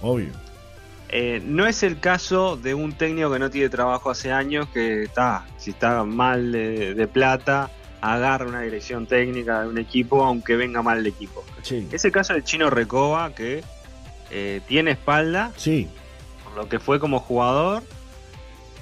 obvio. 0.00 0.28
Eh, 1.10 1.40
no 1.44 1.66
es 1.66 1.82
el 1.82 1.98
caso 2.00 2.56
de 2.56 2.74
un 2.74 2.92
técnico 2.92 3.32
que 3.32 3.38
no 3.38 3.50
tiene 3.50 3.68
trabajo 3.68 4.10
hace 4.10 4.30
años, 4.30 4.68
que 4.68 5.04
está, 5.04 5.46
si 5.56 5.70
está 5.70 6.04
mal 6.04 6.52
de, 6.52 6.94
de 6.94 7.08
plata, 7.08 7.70
agarra 8.00 8.46
una 8.46 8.60
dirección 8.60 9.06
técnica 9.06 9.62
de 9.62 9.68
un 9.68 9.78
equipo, 9.78 10.22
aunque 10.24 10.54
venga 10.56 10.82
mal 10.82 10.98
el 10.98 11.06
equipo. 11.06 11.44
Sí, 11.62 11.88
Es 11.90 12.04
el 12.04 12.12
caso 12.12 12.34
del 12.34 12.44
chino 12.44 12.70
Recoba, 12.70 13.34
que 13.34 13.62
eh, 14.30 14.60
tiene 14.68 14.92
espalda, 14.92 15.52
sí, 15.56 15.88
lo 16.58 16.68
que 16.68 16.78
fue 16.78 16.98
como 16.98 17.20
jugador, 17.20 17.82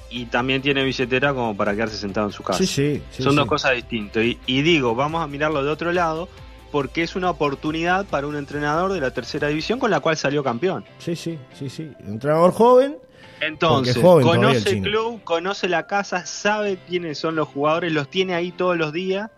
y 0.09 0.27
también 0.27 0.63
tiene 0.63 0.83
billetera 0.83 1.35
como 1.35 1.57
para 1.57 1.75
quedarse 1.75 1.97
sentado 1.97 2.27
en 2.27 2.33
su 2.33 2.43
casa. 2.43 2.59
sí, 2.59 2.67
sí, 2.67 3.03
sí, 3.11 3.23
Son 3.23 3.37
dos 3.37 3.47
cosas 3.47 3.75
distintas. 3.75 4.25
Y, 4.25 4.39
y 4.47 4.63
digo, 4.63 4.95
vamos 4.95 5.23
a 5.23 5.27
mirarlo 5.27 5.63
de 5.63 5.71
otro 5.71 5.93
lado, 5.93 6.29
porque 6.73 7.03
es 7.03 7.17
una 7.17 7.31
oportunidad 7.31 8.07
para 8.07 8.27
un 8.27 8.37
entrenador 8.37 8.93
de 8.93 9.01
la 9.01 9.11
tercera 9.11 9.49
división 9.49 9.79
con 9.79 9.91
la 9.91 10.01
cual 10.01 10.17
salió 10.17 10.43
campeón. 10.43 10.85
Sí, 10.99 11.17
sí, 11.17 11.39
sí, 11.59 11.69
sí. 11.69 11.91
Entrenador 12.07 12.53
joven, 12.53 12.97
Entonces, 13.41 13.97
joven 13.97 14.27
conoce 14.27 14.71
el 14.71 14.83
club, 14.83 15.23
conoce 15.23 15.69
la 15.69 15.87
casa, 15.87 16.25
sabe 16.25 16.79
quiénes 16.89 17.19
son 17.19 17.37
los 17.37 17.49
jugadores, 17.49 17.93
los 17.93 18.09
tiene 18.09 18.35
ahí 18.35 18.53
todos 18.53 18.77
los 18.77 18.93
días 18.93 19.31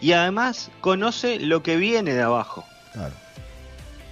y 0.00 0.12
además 0.12 0.70
conoce 0.80 1.40
lo 1.40 1.62
que 1.62 1.76
viene 1.76 2.14
de 2.14 2.22
abajo. 2.22 2.64
claro. 2.92 3.14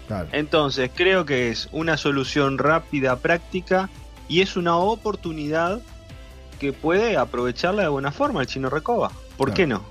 Claro. 0.09 0.29
Entonces, 0.33 0.91
creo 0.95 1.25
que 1.25 1.51
es 1.51 1.69
una 1.71 1.97
solución 1.97 2.59
rápida, 2.59 3.17
práctica 3.17 3.89
y 4.29 4.41
es 4.41 4.57
una 4.57 4.77
oportunidad 4.77 5.81
que 6.59 6.73
puede 6.73 7.17
aprovecharla 7.17 7.83
de 7.83 7.89
buena 7.89 8.11
forma 8.11 8.41
el 8.41 8.47
chino 8.49 8.69
Recoba. 8.71 9.13
¿Por 9.37 9.49
Claro. 9.51 9.55
qué 9.57 9.67
no? 9.69 9.85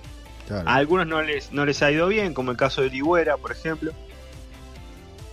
claro. 0.47 0.67
A 0.69 0.75
algunos 0.75 1.07
no 1.07 1.21
les, 1.21 1.51
no 1.53 1.65
les 1.65 1.81
ha 1.83 1.91
ido 1.91 2.07
bien, 2.07 2.33
como 2.33 2.51
el 2.51 2.57
caso 2.57 2.81
de 2.81 2.89
Ligüera, 2.89 3.37
por 3.37 3.51
ejemplo. 3.53 3.91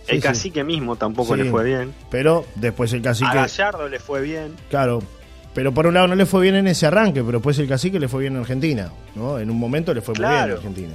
Sí, 0.05 0.11
el 0.11 0.17
sí. 0.17 0.21
cacique 0.21 0.63
mismo 0.63 0.95
tampoco 0.95 1.35
Sí. 1.35 1.41
le 1.43 1.49
fue 1.49 1.63
bien. 1.65 1.93
Pero 2.11 2.45
después 2.55 2.93
el 2.93 2.99
A 2.99 3.03
cacique, 3.03 3.33
Gallardo 3.35 3.89
le 3.89 3.99
fue 3.99 4.21
bien. 4.21 4.55
claro, 4.69 5.01
Pero 5.55 5.73
por 5.73 5.87
un 5.87 5.93
lado 5.93 6.07
no 6.09 6.15
le 6.15 6.25
fue 6.25 6.41
bien 6.43 6.55
en 6.55 6.67
ese 6.67 6.85
arranque, 6.85 7.21
pero 7.23 7.37
después 7.39 7.57
el 7.59 7.67
cacique 7.69 7.97
le 7.97 8.09
fue 8.09 8.19
bien 8.21 8.33
en 8.33 8.41
Argentina, 8.41 8.91
¿no? 9.15 9.39
En 9.39 9.49
un 9.49 9.57
momento 9.57 9.93
le 9.93 10.01
fue 10.01 10.13
muy 10.13 10.25
bien 10.27 10.43
en. 10.43 10.51
Argentina. 10.51 10.93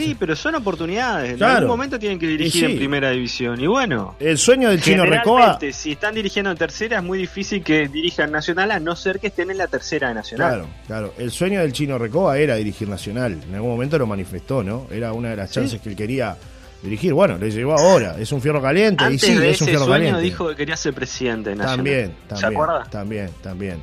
Sí, 0.00 0.16
pero 0.18 0.34
son 0.36 0.54
oportunidades. 0.54 1.34
En 1.34 1.42
algún 1.42 1.68
momento 1.68 1.98
tienen 1.98 2.18
que 2.18 2.26
dirigir 2.26 2.66
sí. 2.66 2.72
en 2.72 2.76
primera 2.78 3.10
división. 3.10 3.60
Y 3.60 3.66
bueno, 3.66 4.16
El 4.20 4.38
sueño 4.38 4.68
del 4.70 4.80
chino 4.80 5.04
Recoba, 5.04 5.38
generalmente, 5.40 5.72
si 5.72 5.92
están 5.92 6.14
dirigiendo 6.14 6.50
en 6.50 6.56
tercera, 6.56 6.98
es 6.98 7.02
muy 7.02 7.18
difícil 7.18 7.62
que 7.62 7.88
dirijan 7.88 8.30
Nacional, 8.32 8.70
a 8.70 8.80
no 8.80 8.96
ser 8.96 9.20
que 9.20 9.28
estén 9.28 9.50
en 9.50 9.58
la 9.58 9.66
tercera 9.68 10.08
de 10.08 10.14
Nacional. 10.14 10.48
claro, 10.50 10.66
claro, 10.86 11.14
el 11.18 11.30
sueño 11.30 11.60
del 11.60 11.72
chino 11.72 11.98
Recoba 11.98 12.38
era 12.38 12.54
dirigir 12.56 12.88
Nacional. 12.88 13.38
En 13.48 13.54
algún 13.54 13.70
momento 13.70 13.98
lo 13.98 14.06
manifestó, 14.06 14.62
¿no? 14.62 14.86
Era 14.90 15.12
una 15.12 15.30
de 15.30 15.36
las 15.36 15.48
Sí. 15.50 15.54
chances 15.56 15.80
que 15.80 15.88
él 15.90 15.96
quería 15.96 16.36
dirigir. 16.82 17.12
Bueno, 17.12 17.38
le 17.38 17.50
llegó 17.50 17.78
ahora. 17.78 18.16
Es 18.18 18.32
un 18.32 18.40
fierro 18.40 18.60
caliente 18.60 19.04
Antes 19.04 19.22
y 19.22 19.26
sí, 19.26 19.34
de 19.38 19.50
es 19.50 19.60
un 19.60 19.66
ese 19.68 19.72
fierro 19.72 19.84
sueño 19.86 19.98
caliente. 20.04 20.20
dijo 20.22 20.48
que 20.48 20.56
quería 20.56 20.76
ser 20.76 20.94
presidente 20.94 21.50
de 21.50 21.56
Nacional. 21.56 21.76
también, 21.76 22.06
¿Se 22.08 22.28
también, 22.28 22.52
acuerda? 22.62 22.84
también, 22.90 23.30
también. 23.42 23.82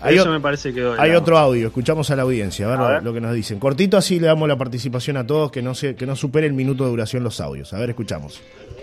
Hay, 0.00 0.16
Eso 0.16 0.30
me 0.30 0.40
parece 0.40 0.72
que 0.74 0.86
hay 0.98 1.12
otro 1.12 1.38
audio, 1.38 1.66
escuchamos 1.68 2.10
a 2.10 2.16
la 2.16 2.22
audiencia, 2.22 2.66
a 2.66 2.68
ver, 2.70 2.78
A 2.78 2.82
lo- 2.82 2.88
ver. 2.88 3.02
lo 3.02 3.12
que 3.14 3.20
nos 3.20 3.34
dicen. 3.34 3.58
Cortito 3.58 3.96
así 3.96 4.20
le 4.20 4.26
damos 4.26 4.46
la 4.48 4.56
participación 4.56 5.16
a 5.16 5.26
todos, 5.26 5.50
que 5.50 5.62
no 5.62 5.74
se, 5.74 5.94
que 5.96 6.06
no 6.06 6.14
supere 6.16 6.46
el 6.46 6.52
minuto 6.52 6.84
de 6.84 6.90
duración 6.90 7.24
los 7.24 7.40
audios. 7.40 7.72
A 7.72 7.78
ver, 7.78 7.90
escuchamos. 7.90 8.40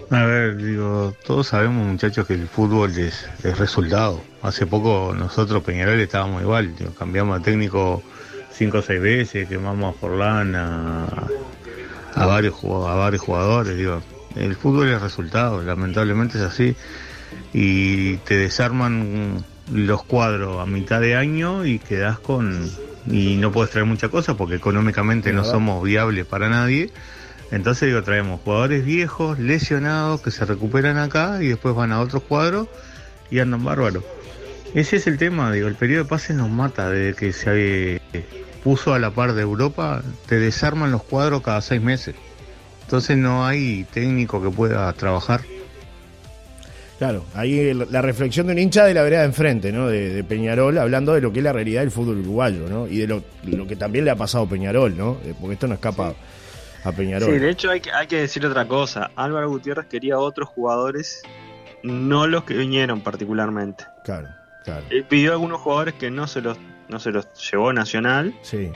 A 0.09 0.23
ver, 0.25 0.57
digo, 0.57 1.13
todos 1.25 1.47
sabemos 1.47 1.85
muchachos 1.87 2.27
que 2.27 2.33
el 2.33 2.47
fútbol 2.47 2.91
es, 2.97 3.25
es 3.43 3.57
resultado. 3.57 4.21
Hace 4.41 4.65
poco 4.65 5.13
nosotros 5.17 5.63
Peñarol 5.63 5.99
estábamos 5.99 6.41
igual, 6.41 6.75
digo, 6.75 6.91
cambiamos 6.97 7.39
de 7.39 7.45
técnico 7.51 8.03
cinco 8.51 8.79
o 8.79 8.81
seis 8.81 9.01
veces, 9.01 9.47
quemamos 9.47 9.95
a 9.95 9.99
Forlán, 9.99 10.55
a, 10.55 11.05
a 12.15 12.25
varios 12.25 12.55
a 12.63 12.95
varios 12.95 13.21
jugadores, 13.21 13.77
digo, 13.77 14.01
el 14.35 14.55
fútbol 14.55 14.89
es 14.89 15.01
resultado, 15.01 15.61
lamentablemente 15.63 16.37
es 16.37 16.43
así 16.43 16.75
y 17.53 18.17
te 18.17 18.35
desarman 18.37 19.43
los 19.71 20.03
cuadros 20.03 20.59
a 20.61 20.65
mitad 20.65 20.99
de 20.99 21.15
año 21.15 21.65
y 21.65 21.79
quedas 21.79 22.19
con 22.19 22.69
y 23.07 23.35
no 23.35 23.51
puedes 23.51 23.71
traer 23.71 23.85
mucha 23.85 24.09
cosa 24.09 24.35
porque 24.35 24.55
económicamente 24.55 25.33
no 25.33 25.43
somos 25.43 25.83
viables 25.83 26.25
para 26.25 26.49
nadie. 26.49 26.91
Entonces 27.51 27.87
digo, 27.89 28.01
traemos 28.01 28.41
jugadores 28.41 28.83
viejos, 28.83 29.37
lesionados, 29.39 30.21
que 30.21 30.31
se 30.31 30.45
recuperan 30.45 30.97
acá 30.97 31.37
y 31.41 31.47
después 31.47 31.75
van 31.75 31.91
a 31.91 31.99
otros 31.99 32.23
cuadros 32.23 32.67
y 33.29 33.39
andan 33.39 33.63
bárbaros. 33.63 34.03
Ese 34.73 34.95
es 34.95 35.05
el 35.05 35.17
tema, 35.17 35.51
digo, 35.51 35.67
el 35.67 35.75
periodo 35.75 36.03
de 36.03 36.09
pases 36.09 36.35
nos 36.35 36.49
mata 36.49 36.89
desde 36.89 37.15
que 37.15 37.31
se 37.31 37.95
eh, 37.95 38.01
puso 38.63 38.93
a 38.93 38.99
la 38.99 39.11
par 39.11 39.33
de 39.33 39.43
Europa, 39.43 40.01
te 40.25 40.39
desarman 40.39 40.91
los 40.91 41.03
cuadros 41.03 41.43
cada 41.43 41.61
seis 41.61 41.81
meses. 41.81 42.15
Entonces 42.83 43.17
no 43.17 43.45
hay 43.45 43.85
técnico 43.93 44.41
que 44.41 44.49
pueda 44.49 44.91
trabajar. 44.93 45.41
Claro, 46.99 47.25
ahí 47.35 47.73
la 47.73 48.01
reflexión 48.01 48.47
de 48.47 48.53
un 48.53 48.59
hincha 48.59 48.85
de 48.85 48.93
la 48.93 49.01
vereda 49.01 49.21
de 49.21 49.25
enfrente, 49.25 49.71
¿no? 49.71 49.87
De, 49.87 50.09
de 50.09 50.23
Peñarol, 50.23 50.77
hablando 50.77 51.13
de 51.13 51.21
lo 51.21 51.33
que 51.33 51.39
es 51.39 51.43
la 51.43 51.51
realidad 51.51 51.81
del 51.81 51.91
fútbol 51.91 52.19
uruguayo, 52.19 52.69
¿no? 52.69 52.87
Y 52.87 52.99
de 52.99 53.07
lo, 53.07 53.23
lo 53.45 53.67
que 53.67 53.75
también 53.75 54.05
le 54.05 54.11
ha 54.11 54.15
pasado 54.15 54.45
a 54.45 54.49
Peñarol, 54.49 54.95
¿no? 54.95 55.17
Eh, 55.25 55.33
Porque 55.39 55.53
esto 55.55 55.67
no 55.67 55.73
escapa 55.73 56.13
a 56.83 56.91
Peñarol. 56.91 57.29
Sí, 57.29 57.39
de 57.39 57.49
hecho 57.49 57.71
hay 57.71 57.81
que, 57.81 57.91
hay 57.91 58.07
que 58.07 58.17
decir 58.17 58.45
otra 58.45 58.67
cosa. 58.67 59.11
Álvaro 59.15 59.49
Gutiérrez 59.49 59.87
quería 59.87 60.17
otros 60.19 60.47
jugadores, 60.49 61.23
no 61.81 62.27
los 62.27 62.43
que 62.43 62.53
vinieron 62.53 63.01
particularmente. 63.01 63.85
Claro, 64.03 64.29
claro. 64.63 64.85
Él 64.89 65.03
pidió 65.03 65.31
algunos 65.33 65.61
jugadores 65.61 65.95
que 65.95 66.11
no 66.11 66.27
se 66.27 66.41
los, 66.41 66.57
no 66.89 66.99
se 66.99 67.11
los 67.11 67.27
llevó 67.51 67.73
Nacional. 67.73 68.33
Sí, 68.43 68.71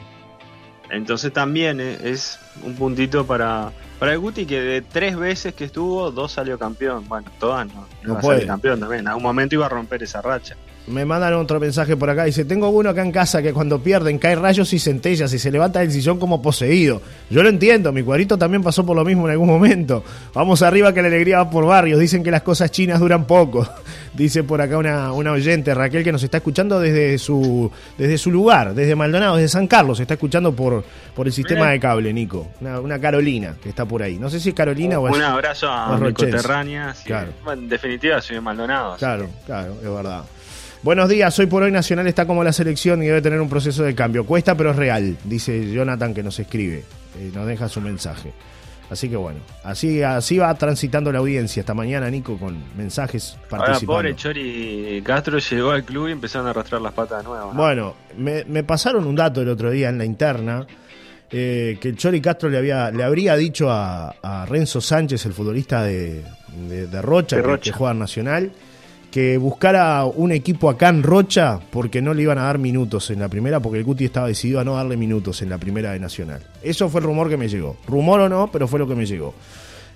Entonces 0.89 1.33
también 1.33 1.79
eh, 1.81 1.97
es 2.03 2.39
un 2.63 2.75
puntito 2.75 3.25
para, 3.25 3.71
para 3.99 4.13
el 4.13 4.19
Guti 4.19 4.45
que 4.45 4.61
de 4.61 4.81
tres 4.81 5.17
veces 5.17 5.53
que 5.53 5.65
estuvo, 5.65 6.11
dos 6.11 6.31
salió 6.31 6.57
campeón. 6.57 7.07
Bueno, 7.07 7.29
todas 7.39 7.67
no, 7.67 7.85
no, 8.03 8.13
No 8.15 8.19
puede. 8.19 8.45
campeón 8.45 8.79
también. 8.79 9.01
En 9.01 9.07
algún 9.09 9.23
momento 9.23 9.55
iba 9.55 9.65
a 9.65 9.69
romper 9.69 10.03
esa 10.03 10.21
racha. 10.21 10.55
Me 10.87 11.03
mandan 11.03 11.33
otro 11.33 11.59
mensaje 11.59 11.97
por 11.97 12.09
acá. 12.09 12.23
Dice: 12.23 12.45
Tengo 12.45 12.69
uno 12.69 12.89
acá 12.89 13.01
en 13.01 13.11
casa 13.11 13.41
que 13.41 13.51
cuando 13.51 13.79
pierden 13.79 14.17
cae 14.17 14.35
rayos 14.35 14.71
y 14.71 14.79
centellas 14.79 15.33
y 15.33 15.39
se 15.39 15.51
levanta 15.51 15.79
del 15.79 15.91
sillón 15.91 16.17
como 16.17 16.41
poseído. 16.41 17.01
Yo 17.29 17.43
lo 17.43 17.49
entiendo, 17.49 17.91
mi 17.91 18.03
cuadrito 18.03 18.37
también 18.37 18.63
pasó 18.63 18.85
por 18.85 18.95
lo 18.95 19.03
mismo 19.03 19.25
en 19.25 19.31
algún 19.31 19.47
momento. 19.47 20.03
Vamos 20.33 20.61
arriba 20.61 20.93
que 20.93 21.01
la 21.01 21.09
alegría 21.09 21.39
va 21.39 21.49
por 21.49 21.65
barrios. 21.65 21.99
Dicen 21.99 22.23
que 22.23 22.31
las 22.31 22.41
cosas 22.41 22.71
chinas 22.71 22.99
duran 23.01 23.25
poco. 23.25 23.67
Dice 24.13 24.43
por 24.43 24.61
acá 24.61 24.77
una, 24.77 25.11
una 25.11 25.33
oyente, 25.33 25.73
Raquel, 25.73 26.03
que 26.03 26.11
nos 26.11 26.23
está 26.23 26.37
escuchando 26.37 26.79
desde 26.79 27.17
su, 27.19 27.69
desde 27.97 28.17
su 28.17 28.31
lugar, 28.31 28.73
desde 28.73 28.95
Maldonado, 28.95 29.35
desde 29.35 29.49
San 29.49 29.67
Carlos. 29.67 29.97
Se 29.97 30.03
está 30.03 30.13
escuchando 30.13 30.53
por, 30.53 30.83
por 31.13 31.27
el 31.27 31.33
sistema 31.33 31.69
de 31.69 31.79
cable, 31.79 32.13
Nico. 32.13 32.47
Una, 32.61 32.79
una 32.79 32.99
Carolina 32.99 33.55
que 33.61 33.69
está 33.69 33.85
por 33.85 34.01
ahí. 34.01 34.17
No 34.17 34.29
sé 34.29 34.39
si 34.39 34.49
es 34.49 34.55
Carolina 34.55 34.99
o 34.99 35.09
es. 35.09 35.15
Un 35.15 35.21
abrazo 35.21 35.67
o 35.67 35.71
a 35.71 35.97
mi 35.97 36.13
coterránea. 36.13 36.93
sí. 36.95 37.03
Claro. 37.05 37.31
En 37.51 37.67
definitiva 37.69 38.21
soy 38.21 38.35
de 38.37 38.41
Maldonado. 38.41 38.95
Claro, 38.97 39.27
claro, 39.45 39.75
es 39.83 39.89
verdad. 39.89 40.23
Buenos 40.83 41.09
días, 41.09 41.37
hoy 41.39 41.47
por 41.47 41.63
hoy 41.63 41.71
Nacional 41.71 42.07
está 42.07 42.25
como 42.25 42.43
la 42.43 42.53
selección 42.53 43.01
y 43.03 43.07
debe 43.07 43.21
tener 43.21 43.41
un 43.41 43.49
proceso 43.49 43.83
de 43.83 43.93
cambio. 43.95 44.25
Cuesta, 44.25 44.55
pero 44.55 44.71
es 44.71 44.75
real, 44.77 45.17
dice 45.23 45.71
Jonathan 45.71 46.13
que 46.13 46.23
nos 46.23 46.39
escribe, 46.39 46.83
eh, 47.19 47.31
nos 47.33 47.45
deja 47.47 47.67
su 47.67 47.81
mensaje. 47.81 48.31
Así 48.89 49.09
que 49.09 49.17
bueno, 49.17 49.39
así, 49.65 50.01
así 50.01 50.37
va 50.37 50.53
transitando 50.55 51.11
la 51.11 51.19
audiencia 51.19 51.59
esta 51.59 51.73
mañana, 51.73 52.09
Nico, 52.09 52.37
con 52.37 52.57
mensajes 52.77 53.33
Ahora, 53.51 53.65
participando. 53.65 53.93
pobre 53.97 54.15
Chori 54.15 55.01
Castro 55.03 55.39
llegó 55.39 55.71
al 55.71 55.83
club 55.83 56.07
y 56.07 56.11
empezaron 56.13 56.47
a 56.47 56.51
arrastrar 56.51 56.79
las 56.81 56.93
patas 56.93 57.17
de 57.17 57.23
nuevo. 57.27 57.53
¿no? 57.53 57.61
Bueno, 57.61 57.95
me, 58.17 58.45
me 58.45 58.63
pasaron 58.63 59.05
un 59.05 59.15
dato 59.15 59.41
el 59.41 59.49
otro 59.49 59.71
día 59.71 59.89
en 59.89 59.97
la 59.97 60.05
interna 60.05 60.65
eh, 61.29 61.77
que 61.81 61.89
el 61.89 61.97
Chori 61.97 62.21
Castro 62.21 62.47
le 62.49 62.57
había 62.59 62.89
le 62.91 63.03
habría 63.03 63.35
dicho 63.35 63.69
a, 63.69 64.11
a 64.23 64.45
Renzo 64.45 64.79
Sánchez, 64.79 65.25
el 65.25 65.33
futbolista 65.33 65.83
de, 65.83 66.23
de- 66.69 66.87
de 66.87 67.01
Rocha, 67.01 67.35
De 67.35 67.41
Rocha. 67.41 67.71
Que, 67.73 67.77
juega 67.77 67.93
Nacional, 67.93 68.53
que 69.17 69.35
buscara 69.39 70.05
un 70.05 70.31
equipo 70.31 70.69
acá 70.69 70.89
en 70.89 71.01
Rocha 71.01 71.59
porque 71.71 72.03
no 72.03 72.13
le 72.13 72.21
iban 72.21 72.37
a 72.37 72.43
dar 72.43 72.59
minutos 72.59 73.09
en 73.09 73.19
la 73.19 73.27
primera, 73.27 73.59
porque 73.59 73.79
el 73.79 73.83
Guti 73.83 74.05
estaba 74.05 74.27
decidido 74.27 74.59
a 74.59 74.63
no 74.63 74.75
darle 74.75 74.95
minutos 74.95 75.41
en 75.41 75.49
la 75.49 75.57
primera 75.57 75.91
de 75.93 75.99
Nacional. 75.99 76.43
Eso 76.61 76.87
fue 76.87 77.01
el 77.01 77.07
rumor 77.07 77.27
que 77.27 77.35
me 77.35 77.47
llegó. 77.47 77.77
Rumor 77.87 78.19
o 78.19 78.29
no, 78.29 78.51
pero 78.51 78.67
fue 78.67 78.77
lo 78.77 78.87
que 78.87 78.93
me 78.93 79.07
llegó. 79.07 79.33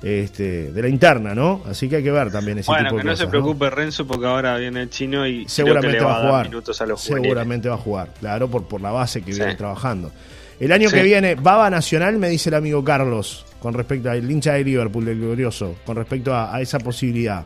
Este, 0.02 0.72
de 0.72 0.82
la 0.82 0.88
interna, 0.88 1.36
¿no? 1.36 1.62
Así 1.70 1.88
que 1.88 1.98
hay 1.98 2.04
que 2.04 2.10
ver 2.10 2.32
también 2.32 2.58
ese 2.58 2.72
bueno, 2.72 2.86
tipo 2.86 2.96
que 2.96 3.02
de 3.04 3.06
no 3.06 3.12
cosas. 3.12 3.26
se 3.26 3.30
preocupe 3.30 3.70
Renzo 3.70 4.08
porque 4.08 4.26
ahora 4.26 4.58
viene 4.58 4.82
el 4.82 4.90
chino 4.90 5.28
y 5.28 5.34
creo 5.34 5.46
que 5.46 5.52
Seguramente 5.52 5.92
le 6.00 6.04
va 6.04 6.16
a 6.16 6.20
dar 6.20 6.28
jugar. 6.32 6.46
minutos 6.50 6.82
a 6.82 6.86
los. 6.88 7.02
Seguramente 7.02 7.70
va 7.70 7.76
a 7.76 7.78
jugar, 7.78 8.10
claro, 8.20 8.48
por, 8.48 8.64
por 8.68 8.82
la 8.82 8.90
base 8.90 9.22
que 9.22 9.34
Sí. 9.34 9.38
viene 9.38 9.54
trabajando. 9.54 10.12
El 10.60 10.72
año 10.72 10.90
Sí. 10.90 10.96
que 10.96 11.04
viene, 11.04 11.36
Baba 11.36 11.70
Nacional, 11.70 12.18
me 12.18 12.28
dice 12.28 12.50
el 12.50 12.56
amigo 12.56 12.84
Carlos, 12.84 13.46
con 13.60 13.76
respecto 13.76 14.10
al 14.10 14.32
hincha 14.32 14.54
de 14.54 14.64
Liverpool, 14.64 15.06
del 15.06 15.20
glorioso, 15.20 15.76
con 15.86 15.96
respecto 15.96 16.34
a, 16.34 16.56
a 16.56 16.60
esa 16.62 16.80
posibilidad 16.80 17.46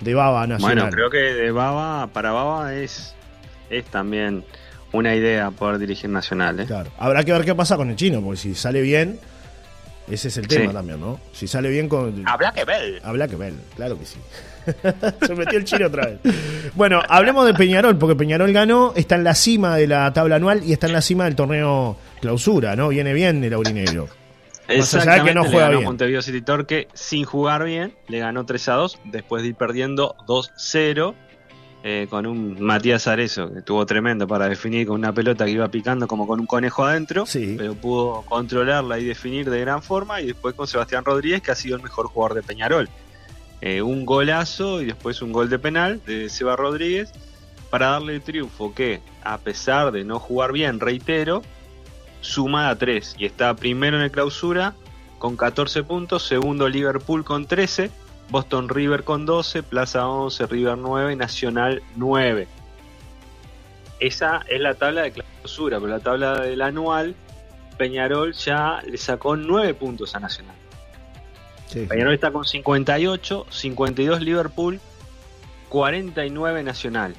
de 0.00 0.14
Baba 0.14 0.46
Nacional. 0.46 0.76
Bueno, 0.76 0.90
creo 0.90 1.10
que 1.10 1.18
de 1.18 1.50
Baba, 1.50 2.06
para 2.08 2.32
Baba 2.32 2.74
es, 2.74 3.14
es 3.68 3.84
también 3.86 4.44
una 4.92 5.14
idea 5.14 5.50
poder 5.50 5.78
dirigir 5.78 6.10
Nacional. 6.10 6.58
¿eh? 6.60 6.66
Claro. 6.66 6.90
Habrá 6.98 7.22
que 7.24 7.32
ver 7.32 7.44
qué 7.44 7.54
pasa 7.54 7.76
con 7.76 7.90
el 7.90 7.96
chino, 7.96 8.20
porque 8.22 8.38
si 8.38 8.54
sale 8.54 8.80
bien, 8.80 9.18
ese 10.10 10.28
es 10.28 10.36
el 10.38 10.48
tema 10.48 10.70
Sí. 10.70 10.74
también, 10.74 11.00
¿no? 11.00 11.20
Si 11.32 11.46
sale 11.46 11.68
bien 11.68 11.88
con. 11.88 12.26
Habrá 12.26 12.50
que 12.52 12.64
ver. 12.64 13.00
Habla 13.04 13.28
que 13.28 13.36
ver, 13.36 13.52
claro 13.76 13.98
que 13.98 14.06
sí. 14.06 14.18
Se 15.26 15.34
metió 15.34 15.58
el 15.58 15.64
chino 15.64 15.86
otra 15.86 16.06
vez. 16.06 16.18
Bueno, 16.74 17.00
hablemos 17.08 17.46
de 17.46 17.54
Peñarol, 17.54 17.96
porque 17.96 18.14
Peñarol 18.16 18.52
ganó, 18.52 18.92
está 18.96 19.14
en 19.14 19.24
la 19.24 19.34
cima 19.34 19.76
de 19.76 19.86
la 19.86 20.12
tabla 20.12 20.36
anual 20.36 20.62
y 20.64 20.72
está 20.72 20.86
en 20.86 20.92
la 20.94 21.00
cima 21.00 21.24
del 21.24 21.34
torneo 21.36 21.96
clausura, 22.20 22.74
¿no? 22.76 22.88
Viene 22.88 23.12
bien 23.14 23.42
el 23.44 23.52
aurinegro. 23.54 24.08
De 24.70 25.22
que 25.24 25.34
no 25.34 25.42
le 25.42 25.48
juega 25.50 25.66
ganó 25.66 25.78
bien. 25.78 25.84
Montevideo 25.84 26.22
City 26.22 26.42
Torque 26.42 26.88
sin 26.94 27.24
jugar 27.24 27.64
bien, 27.64 27.94
le 28.08 28.18
ganó 28.18 28.44
3 28.46 28.68
a 28.68 28.74
2, 28.74 28.98
después 29.06 29.42
de 29.42 29.48
ir 29.48 29.54
perdiendo 29.54 30.14
2-0 30.26 31.14
eh, 31.82 32.06
con 32.10 32.26
un 32.26 32.60
Matías 32.60 33.06
Arezo, 33.06 33.50
que 33.52 33.60
estuvo 33.60 33.84
tremendo 33.86 34.26
para 34.28 34.48
definir 34.48 34.86
con 34.86 34.96
una 34.96 35.12
pelota 35.14 35.46
que 35.46 35.52
iba 35.52 35.66
picando 35.68 36.06
como 36.06 36.26
con 36.26 36.38
un 36.40 36.46
conejo 36.46 36.84
adentro, 36.84 37.24
Sí. 37.26 37.54
pero 37.56 37.74
pudo 37.74 38.22
controlarla 38.28 38.98
y 38.98 39.04
definir 39.04 39.48
de 39.48 39.60
gran 39.60 39.82
forma, 39.82 40.20
y 40.20 40.26
después 40.26 40.54
con 40.54 40.66
Sebastián 40.66 41.04
Rodríguez, 41.04 41.40
que 41.40 41.50
ha 41.52 41.54
sido 41.54 41.76
el 41.76 41.82
mejor 41.82 42.06
jugador 42.08 42.36
de 42.36 42.42
Peñarol. 42.42 42.88
Eh, 43.62 43.80
un 43.82 44.04
golazo 44.06 44.80
y 44.82 44.86
después 44.86 45.20
un 45.22 45.32
gol 45.32 45.48
de 45.50 45.58
penal 45.58 46.00
de 46.06 46.28
Seba 46.30 46.54
Rodríguez 46.56 47.12
para 47.70 47.90
darle 47.90 48.14
el 48.16 48.22
triunfo 48.22 48.74
que, 48.74 49.00
a 49.22 49.38
pesar 49.38 49.92
de 49.92 50.04
no 50.04 50.18
jugar 50.18 50.52
bien, 50.52 50.80
reitero, 50.80 51.42
suma 52.20 52.68
a 52.68 52.76
3 52.76 53.16
y 53.18 53.26
está 53.26 53.54
primero 53.54 53.96
en 53.96 54.02
el 54.02 54.10
clausura 54.10 54.74
con 55.18 55.36
14 55.36 55.82
puntos, 55.82 56.26
segundo 56.26 56.68
Liverpool 56.68 57.24
con 57.24 57.46
13, 57.46 57.90
Boston 58.30 58.68
River 58.68 59.04
con 59.04 59.26
12, 59.26 59.62
Plaza 59.62 60.08
11, 60.08 60.46
River 60.46 60.78
9, 60.78 61.16
Nacional 61.16 61.82
9. 61.96 62.48
Esa 64.00 64.40
es 64.48 64.60
la 64.60 64.74
tabla 64.74 65.02
de 65.02 65.12
clausura, 65.12 65.78
pero 65.78 65.92
la 65.92 66.00
tabla 66.00 66.40
del 66.40 66.62
anual, 66.62 67.14
Peñarol 67.76 68.32
ya 68.32 68.80
le 68.86 68.96
sacó 68.96 69.36
9 69.36 69.74
puntos 69.74 70.14
a 70.14 70.20
Nacional. 70.20 70.56
Sí. 71.66 71.84
Peñarol 71.86 72.14
está 72.14 72.32
con 72.32 72.44
58, 72.44 73.46
52 73.50 74.22
Liverpool, 74.22 74.80
49 75.68 76.62
Nacional. 76.62 77.14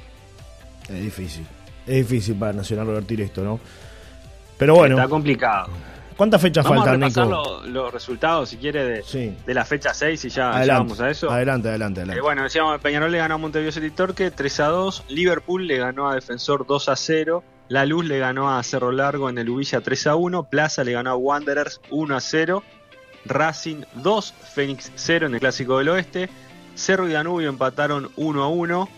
Es 0.89 1.01
difícil. 1.01 1.45
Es 1.85 2.07
difícil 2.07 2.35
para 2.35 2.53
Nacional 2.53 2.87
revertir 2.87 3.21
esto, 3.21 3.43
¿no? 3.43 3.59
Pero 4.61 4.75
bueno, 4.75 4.95
Está 4.95 5.09
complicado. 5.09 5.69
¿Cuántas 6.15 6.39
fechas 6.39 6.63
Vamos 6.65 6.81
a 6.83 6.91
faltan, 6.91 7.01
repasar 7.01 7.25
Nico? 7.25 7.61
lo- 7.63 7.67
los 7.67 7.91
resultados, 7.91 8.47
si 8.49 8.57
quiere, 8.57 8.83
de, 8.85 9.01
Sí. 9.03 9.35
de 9.43 9.53
la 9.55 9.65
fecha 9.65 9.91
6 9.91 10.23
y 10.25 10.29
ya, 10.29 10.51
vamos 10.51 11.01
a 11.01 11.09
eso. 11.09 11.31
adelante, 11.31 11.69
adelante, 11.69 12.01
adelante. 12.01 12.19
Eh, 12.19 12.21
bueno, 12.21 12.43
decíamos, 12.43 12.79
Peñarol 12.79 13.11
le 13.11 13.17
ganó 13.17 13.33
a 13.33 13.37
Montevideo 13.39 13.71
City 13.71 13.89
Torque 13.89 14.29
3 14.29 14.59
a 14.59 14.67
2, 14.67 15.05
Liverpool 15.09 15.65
le 15.65 15.77
ganó 15.77 16.07
a 16.07 16.13
Defensor 16.13 16.67
2 16.67 16.89
a 16.89 16.95
0, 16.95 17.43
La 17.69 17.87
Luz 17.87 18.05
le 18.05 18.19
ganó 18.19 18.55
a 18.55 18.61
Cerro 18.61 18.91
Largo 18.91 19.29
en 19.31 19.39
el 19.39 19.49
Ubilla 19.49 19.81
3 19.81 20.05
a 20.05 20.15
1, 20.15 20.43
Plaza 20.43 20.83
le 20.83 20.91
ganó 20.91 21.09
a 21.09 21.15
Wanderers 21.15 21.81
1 21.89 22.15
a 22.15 22.19
0, 22.21 22.61
Racing 23.25 23.81
2, 23.95 24.33
Fénix 24.53 24.91
0 24.93 25.25
en 25.25 25.33
el 25.33 25.39
Clásico 25.39 25.79
del 25.79 25.89
Oeste, 25.89 26.29
Cerro 26.75 27.09
y 27.09 27.13
Danubio 27.13 27.49
empataron 27.49 28.11
1 28.15 28.43
a 28.43 28.47
1, 28.47 28.89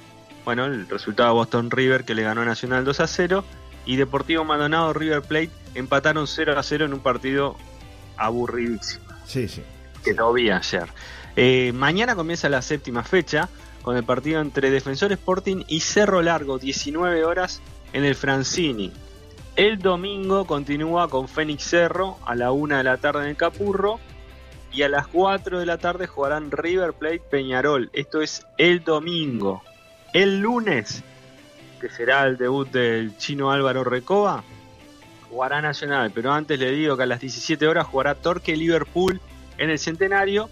bueno, 0.43 0.65
el 0.65 0.89
resultado 0.89 1.29
de 1.29 1.35
Boston 1.35 1.71
River 1.71 2.03
que 2.03 2.15
le 2.15 2.23
ganó 2.23 2.41
a 2.41 2.45
Nacional 2.45 2.83
2 2.83 2.99
a 2.99 3.07
0, 3.07 3.45
y 3.85 3.95
Deportivo 3.97 4.43
Maldonado 4.45 4.93
River 4.93 5.21
Plate 5.21 5.49
empataron 5.75 6.27
0 6.27 6.57
a 6.57 6.63
0 6.63 6.85
en 6.85 6.93
un 6.93 6.99
partido 6.99 7.55
aburridísimo 8.17 9.03
Sí, 9.25 9.47
sí. 9.47 9.61
que 10.03 10.13
no 10.13 10.31
vi 10.33 10.49
ayer. 10.51 10.87
Eh, 11.35 11.71
mañana 11.73 12.15
comienza 12.15 12.49
la 12.49 12.61
séptima 12.61 13.03
fecha 13.03 13.49
con 13.81 13.97
el 13.97 14.03
partido 14.03 14.39
entre 14.41 14.69
Defensor 14.69 15.11
Sporting 15.11 15.63
y 15.67 15.79
Cerro 15.81 16.21
Largo, 16.21 16.59
19 16.59 17.25
horas 17.25 17.61
en 17.93 18.05
el 18.05 18.15
Francini. 18.15 18.91
El 19.55 19.79
domingo 19.79 20.45
continúa 20.45 21.09
con 21.09 21.27
Fénix 21.27 21.63
Cerro 21.63 22.17
a 22.25 22.35
la 22.35 22.51
1 22.51 22.77
de 22.77 22.83
la 22.83 22.97
tarde 22.97 23.23
en 23.23 23.29
el 23.29 23.35
Capurro 23.35 23.99
y 24.71 24.81
a 24.83 24.89
las 24.89 25.07
4 25.07 25.59
de 25.59 25.65
la 25.65 25.77
tarde 25.77 26.07
jugarán 26.07 26.49
River 26.51 26.93
Plate 26.93 27.21
Peñarol. 27.29 27.89
Esto 27.93 28.21
es 28.21 28.45
el 28.57 28.83
domingo. 28.83 29.61
El 30.13 30.39
lunes, 30.39 31.03
que 31.83 31.89
será 31.89 32.23
el 32.25 32.37
debut 32.37 32.71
del 32.71 33.17
chino 33.17 33.51
Álvaro 33.51 33.83
Recoba, 33.83 34.41
jugará 35.29 35.61
Nacional, 35.61 36.11
pero 36.15 36.31
antes 36.31 36.57
le 36.57 36.71
digo 36.71 36.95
que 36.95 37.03
a 37.03 37.05
las 37.05 37.19
17 37.19 37.67
horas 37.67 37.87
jugará 37.87 38.15
Torque 38.15 38.55
Liverpool 38.55 39.19
en 39.57 39.69
el 39.69 39.77
Centenario 39.79 40.49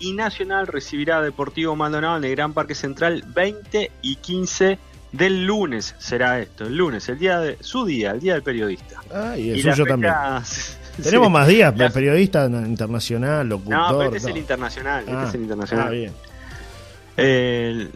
y 0.00 0.12
Nacional 0.14 0.66
recibirá 0.66 1.18
a 1.18 1.22
Deportivo 1.22 1.76
Maldonado 1.76 2.16
en 2.16 2.24
el 2.24 2.32
Gran 2.32 2.52
Parque 2.52 2.74
Central 2.74 3.22
20 3.28 3.92
y 4.02 4.16
15 4.16 4.78
del 5.12 5.44
lunes 5.46 5.94
será 5.98 6.40
esto, 6.40 6.64
el 6.64 6.74
lunes, 6.76 7.08
el 7.08 7.18
día 7.20 7.38
de 7.38 7.58
su 7.60 7.84
día, 7.84 8.10
el 8.10 8.18
día 8.20 8.32
del 8.32 8.42
periodista. 8.42 8.96
Ah, 9.14 9.36
y 9.38 9.50
el 9.50 9.58
Y 9.58 9.62
suyo 9.62 9.74
fecha- 9.84 9.88
también. 9.88 10.14
Sí. 10.96 11.02
Tenemos 11.04 11.30
más 11.30 11.46
días, 11.48 11.74
La- 11.78 11.88
periodista 11.90 12.44
internacional, 12.46 13.48
locutor. 13.48 13.72
No, 13.78 13.86
pero 13.98 14.04
este 14.06 14.18
es 14.18 14.24
el 14.26 14.36
internacional, 14.36 15.00
este 15.00 15.12
Ah, 15.14 15.24
es 15.28 15.34
el 15.34 15.42
internacional. 15.42 15.86
ah, 15.86 15.90
bien. 15.90 16.12
El, 17.16 17.90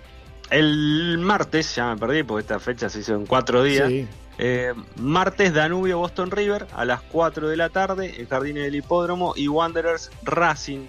el 0.51 1.19
martes, 1.19 1.75
ya 1.75 1.89
me 1.95 1.97
perdí 1.97 2.23
porque 2.23 2.43
esta 2.43 2.59
fecha 2.61 2.89
se 2.89 3.01
hizo 3.01 3.15
en 3.15 3.27
cuatro 3.27 3.63
días. 3.63 3.89
Sí. 3.89 4.07
Eh, 4.39 4.75
martes 4.97 5.55
Danubio 5.55 5.99
Boston 5.99 6.31
River 6.31 6.67
a 6.75 6.85
las 6.85 7.01
4 7.03 7.49
de 7.49 7.57
la 7.57 7.71
tarde, 7.71 8.15
el 8.19 8.27
Jardín 8.29 8.57
del 8.57 8.75
Hipódromo 8.75 9.33
y 9.35 9.49
Wanderers 9.49 10.11
Racing 10.25 10.87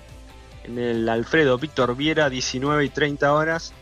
en 0.65 0.77
el 0.77 1.07
Alfredo 1.07 1.57
Víctor 1.57 1.95
Viera 1.95 2.29
19 2.29 2.83
y 2.83 2.89
30 2.89 3.31
horas 3.33 3.73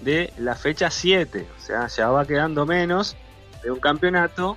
de 0.00 0.32
la 0.38 0.54
fecha 0.54 0.90
7. 0.90 1.46
O 1.58 1.62
sea, 1.62 1.86
ya 1.88 2.08
va 2.08 2.24
quedando 2.24 2.64
menos 2.64 3.14
de 3.62 3.70
un 3.70 3.78
campeonato 3.78 4.56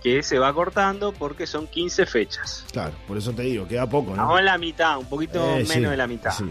que 0.00 0.22
se 0.22 0.38
va 0.38 0.52
cortando 0.54 1.12
porque 1.12 1.46
son 1.48 1.66
15 1.66 2.06
fechas. 2.06 2.64
Claro, 2.72 2.92
por 3.08 3.18
eso 3.18 3.32
te 3.32 3.42
digo, 3.42 3.66
queda 3.66 3.88
poco, 3.88 4.14
¿no? 4.14 4.38
En 4.38 4.44
la 4.44 4.58
mitad, 4.58 4.96
un 4.98 5.06
poquito 5.06 5.40
Eh, 5.44 5.54
menos 5.56 5.68
sí, 5.68 5.80
de 5.80 5.96
la 5.96 6.06
mitad. 6.06 6.30
sí. 6.30 6.44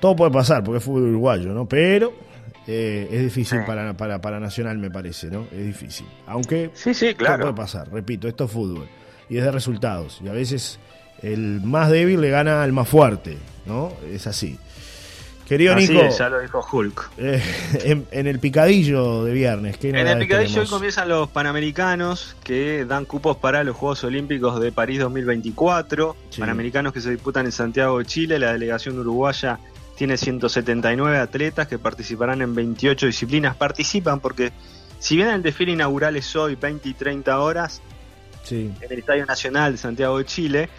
Todo 0.00 0.16
puede 0.16 0.30
pasar 0.30 0.64
porque 0.64 0.78
es 0.78 0.84
fútbol 0.84 1.02
uruguayo, 1.10 1.52
¿no? 1.52 1.66
Pero 1.66 2.12
eh, 2.66 3.08
es 3.10 3.22
difícil 3.22 3.58
Sí. 3.60 3.64
para, 3.66 3.94
para, 3.96 4.20
para 4.20 4.40
Nacional, 4.40 4.78
me 4.78 4.90
parece, 4.90 5.28
¿no? 5.30 5.46
Es 5.52 5.64
difícil. 5.66 6.06
Aunque 6.26 6.70
Sí, 6.74 6.94
sí, 6.94 7.06
todo 7.08 7.16
claro. 7.16 7.42
puede 7.44 7.54
pasar, 7.54 7.90
repito, 7.92 8.26
esto 8.28 8.44
es 8.44 8.50
fútbol. 8.50 8.86
Y 9.28 9.36
es 9.38 9.44
de 9.44 9.50
resultados. 9.50 10.20
Y 10.24 10.28
a 10.28 10.32
veces 10.32 10.78
el 11.22 11.60
más 11.62 11.90
débil 11.90 12.20
le 12.20 12.30
gana 12.30 12.62
al 12.62 12.72
más 12.72 12.88
fuerte, 12.88 13.36
¿no? 13.66 13.92
Es 14.12 14.26
así. 14.26 14.58
Querido 15.46 15.74
Así 15.74 15.88
Nico, 15.92 16.04
es, 16.04 16.16
ya 16.16 16.28
lo 16.28 16.38
dijo 16.40 16.64
Hulk. 16.72 17.10
eh, 17.18 17.42
en, 17.84 18.06
en 18.12 18.26
el 18.28 18.38
picadillo 18.38 19.24
de 19.24 19.32
viernes, 19.32 19.76
¿qué 19.78 19.88
En 19.90 19.96
el 20.06 20.18
picadillo 20.20 20.60
hoy 20.62 20.68
comienzan 20.68 21.08
los 21.08 21.28
Panamericanos 21.28 22.36
que 22.44 22.84
dan 22.84 23.04
cupos 23.04 23.36
para 23.36 23.64
los 23.64 23.74
Juegos 23.76 24.04
Olímpicos 24.04 24.60
de 24.60 24.70
París 24.70 25.00
2024. 25.00 26.16
Sí. 26.30 26.40
Panamericanos 26.40 26.92
que 26.92 27.00
se 27.00 27.10
disputan 27.10 27.46
en 27.46 27.52
Santiago 27.52 27.98
de 27.98 28.04
Chile. 28.04 28.38
La 28.38 28.52
delegación 28.52 28.96
uruguaya 29.00 29.58
tiene 30.00 30.16
179 30.16 31.18
atletas 31.18 31.68
que 31.68 31.78
participarán 31.78 32.40
en 32.40 32.54
28 32.54 33.04
disciplinas. 33.04 33.54
Participan 33.54 34.18
porque 34.18 34.50
si 34.98 35.14
bien 35.14 35.28
el 35.28 35.42
desfile 35.42 35.72
inaugural 35.72 36.16
es 36.16 36.34
hoy 36.36 36.54
20 36.54 36.88
y 36.88 36.94
30 36.94 37.38
horas 37.38 37.82
Sí, 38.42 38.72
en 38.80 38.90
el 38.90 38.98
Estadio 39.00 39.26
Nacional 39.26 39.72
de 39.72 39.76
Santiago 39.76 40.16
de 40.16 40.24
Chile, 40.24 40.70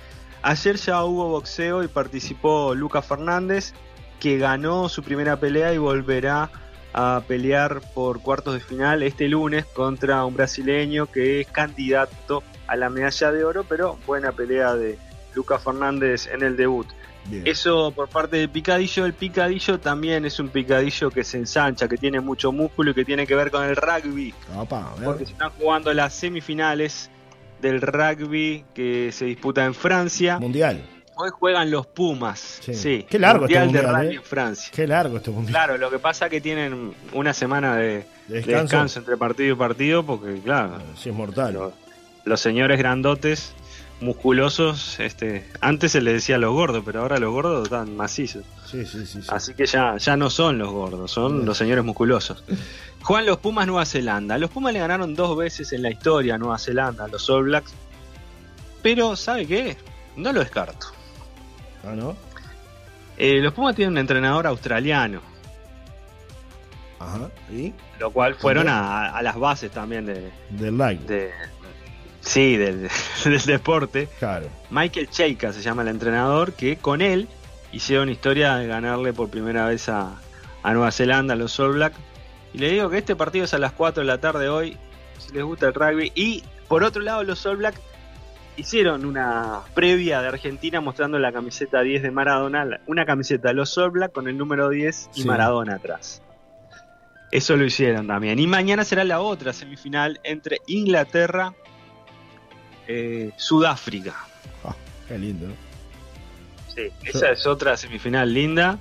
ayer 0.42 0.76
ya 0.78 1.04
hubo 1.04 1.30
boxeo 1.30 1.84
y 1.84 1.88
participó 1.88 2.74
Lucas 2.74 3.06
Fernández 3.06 3.76
que 4.20 4.40
ganó 4.40 4.90
su 4.90 5.04
primera 5.04 5.40
pelea 5.40 5.72
y 5.72 5.78
volverá 5.78 6.50
a 6.92 7.22
pelear 7.28 7.80
por 7.94 8.24
cuartos 8.24 8.56
de 8.56 8.60
final 8.60 9.04
este 9.04 9.28
lunes 9.28 9.68
contra 9.68 10.26
un 10.26 10.34
brasileño 10.34 11.06
que 11.06 11.42
es 11.42 11.48
candidato 11.48 12.42
a 12.66 12.76
la 12.76 12.90
medalla 12.90 13.32
de 13.32 13.44
oro, 13.44 13.66
pero 13.70 14.00
buena 14.08 14.32
pelea 14.32 14.74
de 14.74 14.98
Lucas 15.36 15.64
Fernández 15.64 16.28
en 16.28 16.42
el 16.44 16.56
debut. 16.58 16.88
bien. 17.26 17.44
Eso 17.46 17.92
por 17.92 18.10
parte 18.10 18.38
del 18.38 18.50
picadillo, 18.50 19.06
el 19.06 19.14
picadillo 19.14 19.80
también 19.80 20.26
es 20.26 20.40
un 20.40 20.50
picadillo 20.50 21.10
que 21.10 21.24
se 21.24 21.38
ensancha, 21.38 21.88
que 21.88 21.98
tiene 21.98 22.20
mucho 22.20 22.52
músculo 22.52 22.92
y 22.92 22.94
que 22.94 23.06
tiene 23.06 23.26
que 23.28 23.36
ver 23.36 23.52
con 23.52 23.64
el 23.64 23.76
rugby, 23.76 24.34
Apa, 24.58 24.92
a 24.92 24.96
ver. 24.96 25.06
porque 25.06 25.26
se 25.26 25.32
están 25.34 25.52
jugando 25.52 25.94
las 25.94 26.14
semifinales 26.14 27.10
del 27.62 27.80
rugby 27.82 28.66
que 28.74 29.12
se 29.12 29.26
disputa 29.26 29.64
en 29.66 29.74
Francia. 29.76 30.40
Mundial. 30.40 30.82
Hoy 31.16 31.30
juegan 31.32 31.70
los 31.70 31.86
Pumas. 31.86 32.58
Sí. 32.62 32.74
Sí. 32.74 33.06
Qué 33.08 33.20
largo 33.20 33.46
este 33.46 33.60
mundial 33.60 33.72
de 33.84 33.88
mundial, 33.88 34.04
rugby 34.06 34.16
¿eh? 34.16 34.18
en 34.18 34.24
Francia. 34.24 34.72
Qué 34.74 34.88
largo 34.88 35.18
este 35.18 35.30
mundial. 35.30 35.52
Claro, 35.54 35.78
lo 35.78 35.92
que 35.92 36.00
pasa 36.00 36.26
es 36.26 36.32
que 36.32 36.42
tienen 36.42 36.94
una 37.14 37.34
semana 37.36 37.76
de, 37.76 37.84
De 37.88 38.04
de 38.28 38.36
descanso. 38.38 38.62
descanso 38.64 39.00
entre 39.00 39.18
partido 39.18 39.54
y 39.54 39.58
partido, 39.58 40.04
porque 40.04 40.40
claro, 40.42 40.80
Sí, 40.98 41.10
es 41.10 41.16
mortal. 41.16 41.54
los, 41.54 41.74
los 42.26 42.40
señores 42.42 42.80
grandotes, 42.80 43.54
musculosos, 44.02 45.00
este, 45.00 45.48
antes 45.62 45.92
se 45.94 46.02
les 46.02 46.16
decía 46.16 46.38
los 46.38 46.52
gordos, 46.54 46.84
pero 46.86 47.02
ahora 47.02 47.18
los 47.20 47.32
gordos 47.32 47.64
están 47.66 47.96
macizos. 47.96 48.44
Sí, 48.66 48.86
sí, 48.86 49.06
sí. 49.06 49.22
sí. 49.22 49.28
Así 49.30 49.54
que 49.54 49.66
ya, 49.66 49.98
ya 49.98 50.18
no 50.18 50.30
son 50.30 50.58
los 50.58 50.72
gordos, 50.72 51.12
son 51.12 51.46
los 51.46 51.58
señores 51.58 51.84
musculosos. 51.84 52.44
Juegan 53.04 53.26
los 53.26 53.38
Pumas 53.38 53.68
Nueva 53.68 53.86
Zelanda. 53.86 54.38
Los 54.38 54.50
Pumas 54.50 54.74
le 54.74 54.80
ganaron 54.80 55.16
dos 55.16 55.38
veces 55.38 55.72
en 55.74 55.82
la 55.84 55.90
historia 55.92 56.36
a 56.36 56.38
Nueva 56.38 56.58
Zelanda, 56.58 57.06
a 57.06 57.08
los 57.08 57.30
All 57.30 57.44
Blacks. 57.46 57.74
Pero, 58.82 59.16
¿sabe 59.16 59.46
qué? 59.48 59.78
No 60.16 60.34
lo 60.34 60.40
descarto. 60.40 60.88
Ah, 61.84 61.94
¿no? 61.96 62.16
Eh, 63.18 63.40
los 63.40 63.54
Pumas 63.54 63.76
tienen 63.76 63.94
un 63.94 63.98
entrenador 64.00 64.48
australiano, 64.48 65.22
Ajá. 67.00 67.30
¿Y? 67.52 67.74
lo 68.00 68.12
cual 68.12 68.36
fueron 68.36 68.68
a, 68.70 69.10
a 69.16 69.22
las 69.22 69.38
bases 69.38 69.72
también 69.72 70.06
de, 70.06 70.32
Del 70.52 70.78
like. 70.78 71.04
de- 71.06 71.32
sí, 72.32 72.58
del, 72.58 72.90
del 73.26 73.42
deporte. 73.46 74.08
Claro. 74.20 74.48
Michael 74.70 75.10
Cheika 75.10 75.54
se 75.54 75.62
llama 75.62 75.82
el 75.84 75.90
entrenador, 75.90 76.54
que 76.54 76.78
con 76.78 77.02
él 77.02 77.28
hicieron 77.72 78.10
historia 78.10 78.56
de 78.56 78.68
ganarle 78.68 79.14
por 79.14 79.30
primera 79.30 79.66
vez 79.66 79.90
a, 79.90 80.16
a 80.64 80.74
Nueva 80.74 80.92
Zelanda, 80.92 81.34
a 81.34 81.38
los 81.38 81.60
All 81.60 81.74
Blacks. 81.74 81.98
Y 82.54 82.58
le 82.58 82.70
digo 82.70 82.90
que 82.90 82.98
este 82.98 83.16
partido 83.16 83.46
es 83.46 83.54
a 83.54 83.58
las 83.60 83.72
4 83.74 84.02
de 84.02 84.08
la 84.08 84.18
tarde 84.20 84.50
hoy, 84.50 84.78
si 85.20 85.34
les 85.34 85.44
gusta 85.44 85.68
el 85.68 85.74
rugby. 85.74 86.12
Y 86.16 86.44
por 86.68 86.84
otro 86.84 87.02
lado, 87.02 87.24
los 87.24 87.46
All 87.46 87.58
Blacks 87.58 87.80
hicieron 88.58 89.06
una 89.06 89.62
previa 89.74 90.22
de 90.22 90.28
Argentina 90.28 90.82
mostrando 90.82 91.18
la 91.18 91.32
camiseta 91.32 91.82
10 91.82 92.04
de 92.04 92.12
Maradona, 92.12 92.82
una 92.88 93.06
camiseta 93.06 93.48
de 93.50 93.54
los 93.54 93.78
All 93.78 93.92
Blacks 93.92 94.14
con 94.14 94.28
el 94.28 94.38
número 94.38 94.70
10 94.70 95.10
y 95.16 95.22
Sí. 95.22 95.28
Maradona 95.28 95.76
atrás. 95.76 96.22
Eso 97.32 97.56
lo 97.56 97.64
hicieron 97.64 98.08
también. 98.08 98.40
Y 98.40 98.48
mañana 98.48 98.84
será 98.84 99.06
la 99.06 99.22
otra 99.22 99.54
semifinal 99.54 100.20
entre 100.24 100.58
Inglaterra 100.68 101.54
eh, 102.88 103.32
Sudáfrica. 103.38 104.16
Ah, 104.64 104.76
qué 105.08 105.18
lindo. 105.18 105.48
Sí, 106.76 106.84
esa 107.04 107.30
es 107.32 107.46
otra 107.48 107.76
semifinal 107.78 108.34
linda 108.34 108.78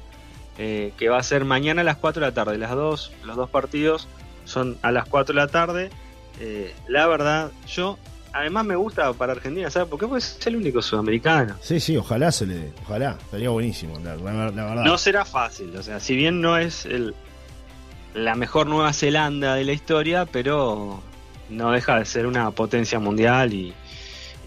eh, 0.59 0.93
que 0.97 1.09
va 1.09 1.19
a 1.19 1.23
ser 1.23 1.45
mañana 1.45 1.81
a 1.81 1.85
las 1.85 1.97
4 1.97 2.21
de 2.21 2.27
la 2.29 2.35
tarde. 2.35 2.57
Las 2.59 2.71
dos, 2.73 3.13
los 3.25 3.37
dos 3.37 3.51
partidos 3.51 4.09
son 4.45 4.79
a 4.83 4.93
las 4.93 5.07
4 5.09 5.35
de 5.35 5.41
la 5.41 5.49
tarde. 5.49 5.91
Eh, 6.41 6.75
la 6.89 7.07
verdad, 7.07 7.51
yo 7.67 7.99
además 8.33 8.65
me 8.65 8.77
gusta 8.77 9.13
para 9.15 9.33
Argentina, 9.33 9.71
¿sabes? 9.71 9.89
Porque 9.89 10.07
pues 10.07 10.37
es 10.39 10.47
el 10.47 10.57
único 10.57 10.81
sudamericano. 10.83 11.57
Sí, 11.61 11.81
sí, 11.81 11.97
ojalá 11.97 12.31
se 12.31 12.47
le 12.47 12.55
dé. 12.55 12.73
Ojalá. 12.85 13.19
Sería 13.31 13.51
buenísimo, 13.51 13.99
la, 14.05 14.15
la- 14.17 14.51
la 14.51 14.65
verdad. 14.67 14.85
No 14.85 14.97
será 14.97 15.25
fácil, 15.25 15.77
o 15.77 15.83
sea, 15.83 15.99
si 15.99 16.15
bien 16.15 16.41
no 16.41 16.57
es 16.57 16.87
el, 16.87 17.15
la 18.15 18.35
mejor 18.37 18.67
Nueva 18.69 18.93
Zelanda 18.93 19.57
de 19.57 19.65
la 19.65 19.73
historia, 19.73 20.27
pero 20.27 21.03
no 21.49 21.73
deja 21.73 21.99
de 21.99 22.05
ser 22.05 22.27
una 22.27 22.51
potencia 22.53 23.01
mundial 23.01 23.53
y 23.53 23.75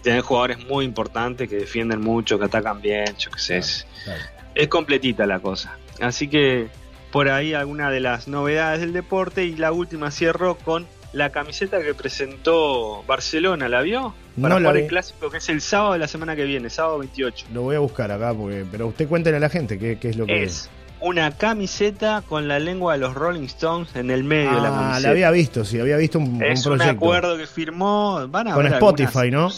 tener 0.04 0.20
jugadores 0.20 0.64
muy 0.66 0.84
importantes 0.84 1.48
que 1.48 1.56
defienden 1.56 2.00
mucho, 2.00 2.38
que 2.38 2.44
atacan 2.44 2.80
bien, 2.80 3.16
yo 3.18 3.30
qué 3.32 3.38
sé. 3.40 3.58
es- 3.58 3.86
Claro. 4.04 4.20
es 4.54 4.68
completita 4.68 5.26
la 5.26 5.40
cosa. 5.40 5.76
Así 6.00 6.28
que 6.28 6.68
por 7.10 7.28
ahí 7.28 7.54
alguna 7.54 7.90
de 7.90 7.98
las 8.00 8.28
novedades 8.28 8.80
del 8.80 8.92
deporte 8.92 9.44
y 9.44 9.56
la 9.56 9.72
última 9.72 10.10
cierro 10.12 10.56
con 10.56 10.86
la 11.12 11.30
camiseta 11.30 11.80
que 11.80 11.94
presentó 11.94 13.02
Barcelona, 13.04 13.68
¿la 13.68 13.80
vio? 13.82 14.14
para 14.40 14.54
No 14.54 14.60
la 14.60 14.68
jugar 14.70 14.74
vi. 14.76 14.80
el 14.82 14.86
clásico 14.88 15.30
que 15.30 15.36
es 15.38 15.48
el 15.48 15.60
sábado 15.60 15.92
de 15.92 16.00
la 16.00 16.08
semana 16.08 16.34
que 16.34 16.44
viene, 16.44 16.68
sábado 16.70 16.98
28. 16.98 17.46
Lo 17.54 17.62
voy 17.62 17.76
a 17.76 17.78
buscar 17.78 18.10
acá, 18.10 18.34
porque, 18.34 18.64
pero 18.70 18.88
usted 18.88 19.06
cuéntele 19.08 19.36
a 19.36 19.40
la 19.40 19.48
gente 19.48 19.78
qué, 19.78 19.96
qué 19.98 20.08
es 20.08 20.16
lo 20.16 20.26
que 20.26 20.42
Es 20.42 20.68
una 21.04 21.30
camiseta 21.32 22.22
con 22.28 22.48
la 22.48 22.58
lengua 22.58 22.94
de 22.94 22.98
los 22.98 23.14
Rolling 23.14 23.44
Stones 23.44 23.94
en 23.94 24.10
el 24.10 24.24
medio 24.24 24.54
de 24.54 24.60
la 24.60 24.68
Ah, 24.68 24.72
camiseta. 24.80 25.00
la 25.00 25.08
había 25.10 25.30
visto, 25.30 25.64
sí, 25.64 25.78
había 25.78 25.96
visto 25.96 26.18
un, 26.18 26.42
es 26.42 26.64
un 26.66 26.76
proyecto. 26.76 26.92
acuerdo 27.04 27.36
que 27.36 27.46
firmó, 27.46 28.26
van 28.28 28.48
a 28.48 28.54
Con 28.54 28.66
Spotify, 28.66 29.30
¿no? 29.30 29.48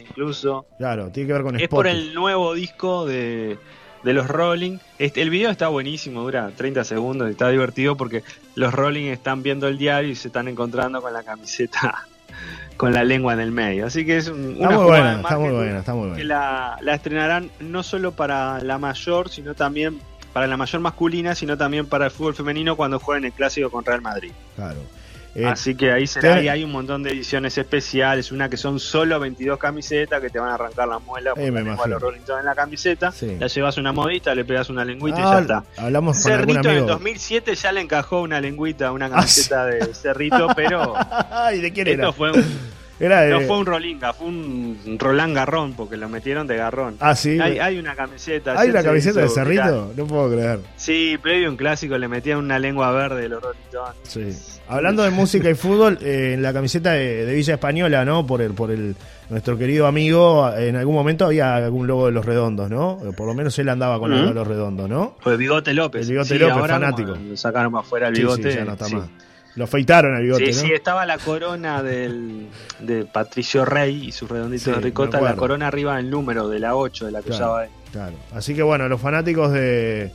incluso. 0.00 0.66
Claro, 0.78 1.10
tiene 1.10 1.26
que 1.26 1.32
ver 1.32 1.42
con 1.42 1.56
Es 1.56 1.62
Spotify. 1.62 1.74
por 1.76 1.86
el 1.86 2.14
nuevo 2.14 2.54
disco 2.54 3.06
de, 3.06 3.58
de 4.02 4.12
los 4.12 4.28
Rolling. 4.28 4.78
Este, 4.98 5.22
el 5.22 5.30
video 5.30 5.50
está 5.50 5.68
buenísimo, 5.68 6.22
dura 6.22 6.50
30 6.56 6.84
segundos, 6.84 7.30
está 7.30 7.48
divertido 7.48 7.96
porque 7.96 8.22
los 8.54 8.72
Rolling 8.72 9.06
están 9.06 9.42
viendo 9.42 9.68
el 9.68 9.78
diario 9.78 10.10
y 10.10 10.14
se 10.14 10.28
están 10.28 10.48
encontrando 10.48 11.00
con 11.02 11.12
la 11.12 11.22
camiseta 11.22 12.06
con 12.76 12.92
la 12.92 13.04
lengua 13.04 13.32
en 13.34 13.40
el 13.40 13.52
medio. 13.52 13.86
Así 13.86 14.04
que 14.04 14.16
es 14.16 14.28
un- 14.28 14.56
una 14.58 14.70
muy 14.70 14.84
buena, 14.84 15.10
de 15.16 15.20
está 15.22 15.38
muy 15.38 15.50
buena, 15.50 15.78
está 15.78 15.94
muy 15.94 16.04
que 16.08 16.14
buena. 16.14 16.24
la, 16.24 16.76
la 16.80 16.94
estrenarán 16.94 17.50
no 17.60 17.82
solo 17.82 18.12
para 18.12 18.60
la 18.60 18.78
mayor, 18.78 19.28
sino 19.28 19.54
también 19.54 20.00
para 20.34 20.46
la 20.46 20.58
mayor 20.58 20.82
masculina, 20.82 21.34
sino 21.34 21.56
también 21.56 21.86
para 21.86 22.04
el 22.04 22.10
fútbol 22.10 22.34
femenino 22.34 22.76
cuando 22.76 23.00
jueguen 23.00 23.24
el 23.24 23.32
clásico 23.32 23.70
con 23.70 23.82
Real 23.84 24.02
Madrid. 24.02 24.32
Claro. 24.56 24.80
Eh, 25.36 25.46
Así 25.46 25.74
que 25.74 25.90
ahí 25.90 26.06
será, 26.06 26.40
y 26.40 26.46
hay 26.46 26.62
un 26.62 26.70
montón 26.70 27.02
de 27.02 27.10
ediciones 27.10 27.58
especiales, 27.58 28.30
una 28.30 28.48
que 28.48 28.56
son 28.56 28.78
solo 28.78 29.18
22 29.18 29.58
camisetas 29.58 30.20
que 30.20 30.30
te 30.30 30.38
van 30.38 30.50
a 30.50 30.54
arrancar 30.54 30.86
la 30.86 31.00
muela 31.00 31.30
Eh, 31.30 31.32
porque 31.34 31.50
me 31.50 31.58
a 31.58 31.62
imagino. 31.62 31.86
los 31.88 32.02
Rolling 32.02 32.20
Stones 32.20 32.40
en 32.42 32.46
la 32.46 32.54
camiseta, 32.54 33.10
Sí. 33.10 33.36
la 33.40 33.48
llevas 33.48 33.76
una 33.76 33.92
modista, 33.92 34.32
le 34.32 34.44
pegas 34.44 34.70
una 34.70 34.84
lengüita 34.84 35.18
y 35.18 35.22
ah, 35.24 35.32
ya 35.32 35.40
está. 35.40 35.64
Hablamos 35.76 36.22
con 36.22 36.30
Cerrito 36.30 36.60
en 36.60 36.64
el 36.66 36.70
amigo. 36.70 36.86
2007 36.86 37.54
ya 37.56 37.72
le 37.72 37.80
encajó 37.80 38.20
una 38.22 38.40
lengüita, 38.40 38.92
una 38.92 39.06
Ah, 39.06 39.10
camiseta 39.10 39.66
de 39.66 39.92
Cerrito, 39.92 40.46
pero 40.54 40.94
Ay, 41.32 41.60
¿de 41.60 41.72
quién 41.72 41.88
era? 41.88 42.04
esto 42.04 42.12
fue 42.12 42.30
un, 42.30 42.44
Era 43.00 43.22
de... 43.22 43.30
no 43.30 43.40
fue 43.40 43.58
un 43.58 43.66
Rolinga, 43.66 44.12
fue 44.12 44.28
un 44.28 44.96
Roland 44.98 45.34
Garrón, 45.34 45.72
porque 45.74 45.96
lo 45.96 46.08
metieron 46.08 46.46
de 46.46 46.56
garrón. 46.56 46.96
Ah, 47.00 47.14
sí. 47.16 47.38
Hay, 47.40 47.58
hay 47.58 47.78
una 47.78 47.94
camiseta. 47.96 48.58
¿Hay 48.58 48.70
una 48.70 48.80
se 48.82 48.86
camiseta 48.86 49.20
de 49.20 49.28
Cerrito? 49.28 49.92
No 49.96 50.06
puedo 50.06 50.30
creer. 50.30 50.60
Sí, 50.76 51.18
previo 51.20 51.50
un 51.50 51.56
clásico 51.56 51.98
le 51.98 52.06
metían 52.08 52.38
una 52.38 52.58
lengua 52.58 52.92
verde 52.92 53.22
de 53.22 53.28
los 53.28 53.42
Rolling 53.42 53.58
Stones. 53.66 53.96
Sí. 54.04 54.60
Hablando 54.68 55.02
de 55.02 55.10
música 55.10 55.50
y 55.50 55.54
fútbol, 55.54 55.98
eh, 56.00 56.32
en 56.34 56.42
la 56.42 56.52
camiseta 56.52 56.92
de, 56.92 57.26
de 57.26 57.34
Villa 57.34 57.54
Española, 57.54 58.04
¿no? 58.04 58.26
Por 58.26 58.40
el, 58.40 58.52
por 58.54 58.70
el 58.70 58.94
nuestro 59.28 59.58
querido 59.58 59.86
amigo, 59.86 60.50
en 60.56 60.76
algún 60.76 60.94
momento 60.94 61.26
había 61.26 61.56
algún 61.56 61.86
logo 61.86 62.06
de 62.06 62.12
los 62.12 62.24
redondos, 62.24 62.70
¿no? 62.70 62.98
Por 63.16 63.26
lo 63.26 63.34
menos 63.34 63.58
él 63.58 63.68
andaba 63.68 63.98
con 63.98 64.12
el 64.12 64.18
logo 64.20 64.28
de 64.30 64.34
los 64.34 64.46
redondos, 64.48 64.88
¿no? 64.88 65.16
Fue 65.20 65.36
Bigote 65.36 65.74
López. 65.74 66.02
El 66.06 66.12
Bigote 66.12 66.28
Sí, 66.28 66.38
López, 66.38 66.66
fanático. 66.66 67.14
Lo 67.16 67.36
sacaron 67.36 67.72
más 67.72 67.86
fuera 67.86 68.08
el 68.08 68.14
Sí, 68.16 68.22
bigote. 68.22 68.52
sí, 68.52 68.56
ya 68.58 68.64
no 68.64 68.72
está 68.72 68.84
sí. 68.86 68.94
más. 68.96 69.08
Lo 69.56 69.64
afeitaron 69.64 70.14
al 70.14 70.22
bigote, 70.22 70.52
Sí, 70.52 70.62
¿no? 70.62 70.66
sí, 70.68 70.72
estaba 70.74 71.06
la 71.06 71.18
corona 71.18 71.82
del, 71.82 72.48
de 72.80 73.04
Patricio 73.04 73.64
Rey 73.64 74.06
y 74.08 74.12
sus 74.12 74.28
redonditos 74.28 74.64
Sí, 74.64 74.70
de 74.72 74.80
ricota, 74.80 75.20
la 75.20 75.36
corona 75.36 75.68
arriba 75.68 75.96
del 75.96 76.10
número 76.10 76.48
de 76.48 76.58
la 76.58 76.74
8 76.74 77.06
de 77.06 77.12
la 77.12 77.20
que 77.22 77.28
Claro. 77.28 77.44
usaba 77.44 77.64
él. 77.64 77.70
Claro. 77.92 78.16
Así 78.34 78.54
que 78.54 78.62
bueno, 78.64 78.88
los 78.88 79.00
fanáticos 79.00 79.52
de, 79.52 80.10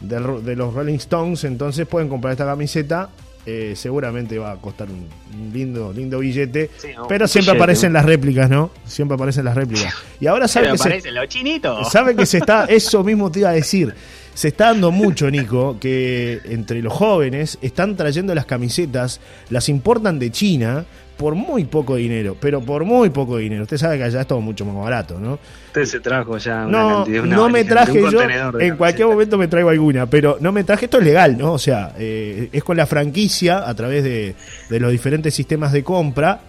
ro- 0.00 0.40
de 0.40 0.54
los 0.54 0.72
Rolling 0.72 0.94
Stones 0.94 1.42
entonces 1.44 1.86
pueden 1.88 2.08
comprar 2.08 2.32
esta 2.32 2.44
camiseta. 2.46 3.08
Eh, 3.48 3.74
seguramente 3.76 4.38
va 4.38 4.50
a 4.50 4.56
costar 4.56 4.88
un, 4.88 5.06
un 5.40 5.52
lindo, 5.52 5.92
lindo 5.92 6.18
billete. 6.18 6.68
Sí, 6.78 6.88
no, 6.96 7.06
pero 7.06 7.28
siempre 7.28 7.52
billete, 7.52 7.62
aparecen 7.62 7.92
¿no? 7.92 7.98
las 7.98 8.04
réplicas, 8.06 8.50
¿no? 8.50 8.70
Siempre 8.84 9.14
aparecen 9.14 9.44
las 9.44 9.54
réplicas. 9.54 9.94
Y 10.20 10.26
ahora 10.26 10.48
sabe 10.48 10.66
Pero 10.66 10.74
que 10.74 10.82
se, 10.82 10.88
parecen 10.88 11.14
los 11.14 11.28
chinitos. 11.28 11.92
sabe 11.92 12.16
que 12.16 12.26
se 12.26 12.38
está, 12.38 12.64
eso 12.64 13.04
mismo 13.04 13.30
te 13.30 13.38
iba 13.40 13.50
a 13.50 13.52
decir. 13.52 13.94
Se 14.34 14.48
está 14.48 14.66
dando 14.66 14.90
mucho, 14.90 15.30
Nico, 15.30 15.78
que 15.80 16.40
entre 16.44 16.82
los 16.82 16.92
jóvenes 16.92 17.56
están 17.62 17.96
trayendo 17.96 18.34
las 18.34 18.44
camisetas, 18.46 19.20
las 19.48 19.68
importan 19.68 20.18
de 20.18 20.30
China 20.30 20.84
por 21.16 21.34
muy 21.34 21.64
poco 21.64 21.96
dinero, 21.96 22.36
pero 22.38 22.60
por 22.60 22.84
muy 22.84 23.10
poco 23.10 23.38
dinero. 23.38 23.62
Usted 23.62 23.78
sabe 23.78 23.96
que 23.98 24.04
allá 24.04 24.20
es 24.20 24.26
todo 24.26 24.40
mucho 24.40 24.64
más 24.64 24.76
barato, 24.76 25.18
¿no? 25.18 25.38
Usted 25.68 25.84
se 25.84 26.00
trajo 26.00 26.36
ya 26.38 26.66
una 26.66 26.82
No, 26.82 26.94
cantidad, 26.96 27.24
una 27.24 27.36
no 27.36 27.48
me 27.48 27.64
traje 27.64 28.00
yo. 28.10 28.20
En 28.60 28.76
cualquier 28.76 29.08
momento 29.08 29.38
me 29.38 29.48
traigo 29.48 29.70
alguna, 29.70 30.06
pero 30.06 30.36
no 30.40 30.52
me 30.52 30.62
traje. 30.64 30.84
Esto 30.86 30.98
es 30.98 31.04
legal, 31.04 31.36
¿no? 31.38 31.52
O 31.54 31.58
sea, 31.58 31.94
eh, 31.98 32.48
es 32.52 32.62
con 32.62 32.76
la 32.76 32.86
franquicia 32.86 33.68
a 33.68 33.74
través 33.74 34.04
de, 34.04 34.34
de 34.68 34.80
los 34.80 34.92
diferentes 34.92 35.34
sistemas 35.34 35.72
de 35.72 35.82
compra. 35.82 36.40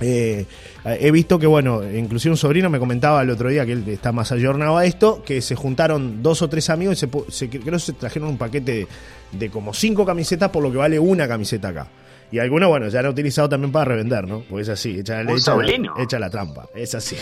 Eh, 0.00 0.46
he 0.84 1.10
visto 1.12 1.38
que, 1.38 1.46
bueno, 1.46 1.80
inclusive 1.88 2.32
un 2.32 2.36
sobrino 2.36 2.68
me 2.68 2.80
comentaba 2.80 3.22
el 3.22 3.30
otro 3.30 3.48
día 3.50 3.64
que 3.64 3.72
él 3.72 3.84
está 3.86 4.10
más 4.10 4.32
ayornado 4.32 4.76
a 4.78 4.84
esto, 4.84 5.22
que 5.24 5.40
se 5.40 5.54
juntaron 5.54 6.24
dos 6.24 6.42
o 6.42 6.48
tres 6.48 6.70
amigos 6.70 6.96
y 6.96 7.00
se, 7.06 7.08
se- 7.28 7.48
creo 7.48 7.62
que 7.74 7.78
se 7.78 7.92
trajeron 7.92 8.28
un 8.30 8.36
paquete 8.38 8.72
de, 8.72 8.86
de 9.38 9.48
como 9.50 9.72
cinco 9.72 10.04
camisetas 10.04 10.50
por 10.50 10.60
lo 10.62 10.72
que 10.72 10.78
vale 10.78 10.98
una 10.98 11.28
camiseta 11.28 11.68
acá. 11.68 11.86
Y 12.32 12.38
algunos, 12.38 12.68
bueno, 12.70 12.88
ya 12.88 13.00
han 13.00 13.06
utilizado 13.08 13.46
también 13.50 13.70
para 13.70 13.84
revender, 13.84 14.26
¿no? 14.26 14.42
Porque 14.48 14.62
es 14.62 14.68
así, 14.70 14.98
echa, 15.00 15.22
le 15.22 15.32
Un 15.32 15.36
echa, 15.38 15.44
sobrino. 15.52 15.94
echa 15.98 16.18
la 16.18 16.30
trampa, 16.30 16.66
es 16.74 16.94
así. 16.94 17.16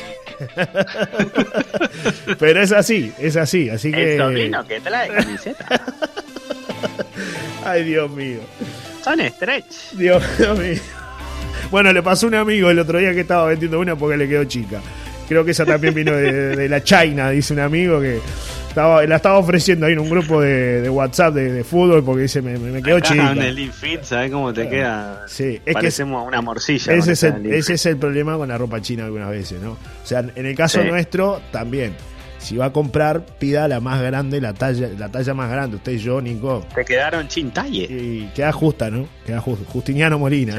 Pero 2.39 2.63
es 2.63 2.71
así, 2.73 3.13
es 3.19 3.37
así, 3.37 3.69
así 3.69 3.91
que... 3.91 4.15
El 4.15 4.21
sobrino 4.21 4.65
que 4.67 4.81
trae 4.81 5.09
camiseta. 5.09 5.83
Ay, 7.65 7.85
Dios 7.85 8.09
mío. 8.11 8.39
Son 9.03 9.21
stretch. 9.21 9.93
Dios, 9.93 10.23
Dios 10.39 10.59
mío. 10.59 10.81
Bueno, 11.73 11.93
le 11.93 12.03
pasó 12.03 12.27
a 12.27 12.29
un 12.29 12.35
amigo 12.37 12.71
el 12.71 12.79
otro 12.79 12.99
día 12.99 13.13
que 13.13 13.21
estaba 13.21 13.47
vendiendo 13.47 13.81
una 13.81 13.97
porque 13.97 14.17
le 14.17 14.29
quedó 14.29 14.45
chica. 14.45 14.81
Creo 15.29 15.45
que 15.45 15.51
esa 15.51 15.67
también 15.67 15.93
vino 15.93 16.13
de, 16.13 16.55
de 16.57 16.69
la 16.69 16.83
China, 16.83 17.31
dice 17.31 17.53
un 17.53 17.61
amigo 17.61 18.01
que 18.01 18.21
estaba, 18.71 19.05
la 19.05 19.17
estaba 19.17 19.39
ofreciendo 19.39 19.85
ahí 19.87 19.93
en 19.93 19.99
un 19.99 20.09
grupo 20.09 20.41
de, 20.41 20.81
de 20.81 20.89
WhatsApp 20.89 21.35
de, 21.35 21.53
de 21.53 21.65
fútbol 21.65 22.03
porque 22.03 22.23
dice, 22.23 22.41
me, 22.41 22.57
me 22.59 22.83
quedó 22.83 23.01
chica. 23.01 23.33
en 23.33 23.43
el 23.43 23.73
Fit, 23.73 24.03
¿sabes 24.05 24.31
cómo 24.31 24.53
te 24.53 24.69
queda? 24.69 25.25
Sí, 25.29 25.57
es 25.57 25.61
que 25.65 25.73
Parecemos 25.75 26.27
una 26.27 26.41
morcilla. 26.41 26.93
ese 26.95 27.13
es, 27.13 27.23
el, 27.25 27.47
ese 27.53 27.75
es 27.75 27.87
el 27.87 27.97
problema 27.99 28.37
con 28.37 28.49
la 28.49 28.57
ropa 28.57 28.81
china 28.81 29.05
algunas 29.05 29.29
veces, 29.31 29.61
¿no? 29.61 29.73
O 29.73 29.77
sea, 30.07 30.21
en 30.35 30.47
el 30.47 30.55
caso 30.57 30.81
Sí. 30.81 30.89
nuestro, 30.89 31.41
también. 31.53 31.95
Si 32.39 32.57
va 32.57 32.67
a 32.67 32.73
comprar, 32.73 33.27
pida 33.39 33.69
la 33.69 33.81
más 33.81 34.01
grande, 34.01 34.41
la 34.41 34.55
talla, 34.55 34.89
la 34.97 35.11
talla 35.11 35.35
más 35.35 35.51
grande. 35.51 35.77
Usted 35.77 35.93
y 35.93 35.99
yo, 35.99 36.23
Nico. 36.23 36.65
Te 36.75 36.85
quedaron 36.87 37.29
chintalle. 37.29 37.83
Y 37.91 38.31
queda 38.35 38.51
justa, 38.51 38.89
¿no? 38.89 39.07
Queda 39.27 39.41
justo. 39.43 39.65
Justiniano 39.71 40.19
Molina. 40.19 40.57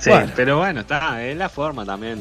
Sí, 0.00 0.10
Bueno. 0.10 0.32
pero 0.34 0.58
bueno, 0.58 0.80
está, 0.80 1.24
es 1.24 1.36
la 1.36 1.48
forma 1.48 1.84
también. 1.84 2.18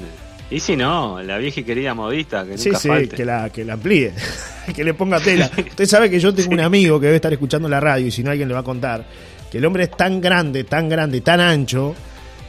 Y 0.50 0.60
si 0.62 0.78
no, 0.78 1.22
la 1.22 1.38
vieja 1.38 1.60
y 1.60 1.64
querida 1.64 1.94
modista, 1.94 2.46
que 2.46 2.58
Sí, 2.58 2.70
nunca 2.70 2.80
sí, 2.80 2.88
falte. 2.88 3.16
que 3.18 3.26
la, 3.26 3.50
que 3.50 3.66
la 3.66 3.74
amplíe, 3.74 4.14
que 4.76 4.84
le 4.84 4.94
ponga 4.94 5.20
tela. 5.20 5.52
Usted 5.58 5.86
sabe 5.86 6.10
que 6.10 6.20
yo 6.20 6.34
tengo 6.34 6.52
un 6.54 6.62
amigo 6.62 7.00
que 7.00 7.08
debe 7.08 7.18
estar 7.18 7.34
escuchando 7.34 7.68
la 7.68 7.80
radio 7.82 8.08
y 8.08 8.12
si 8.12 8.24
no 8.24 8.32
alguien 8.32 8.48
le 8.48 8.54
va 8.54 8.62
a 8.62 8.64
contar, 8.64 9.06
que 9.52 9.58
el 9.58 9.66
hombre 9.66 9.84
es 9.84 9.92
tan 9.92 10.22
grande, 10.22 10.64
tan 10.64 10.88
grande, 10.88 11.20
tan 11.22 11.42
ancho, 11.42 11.94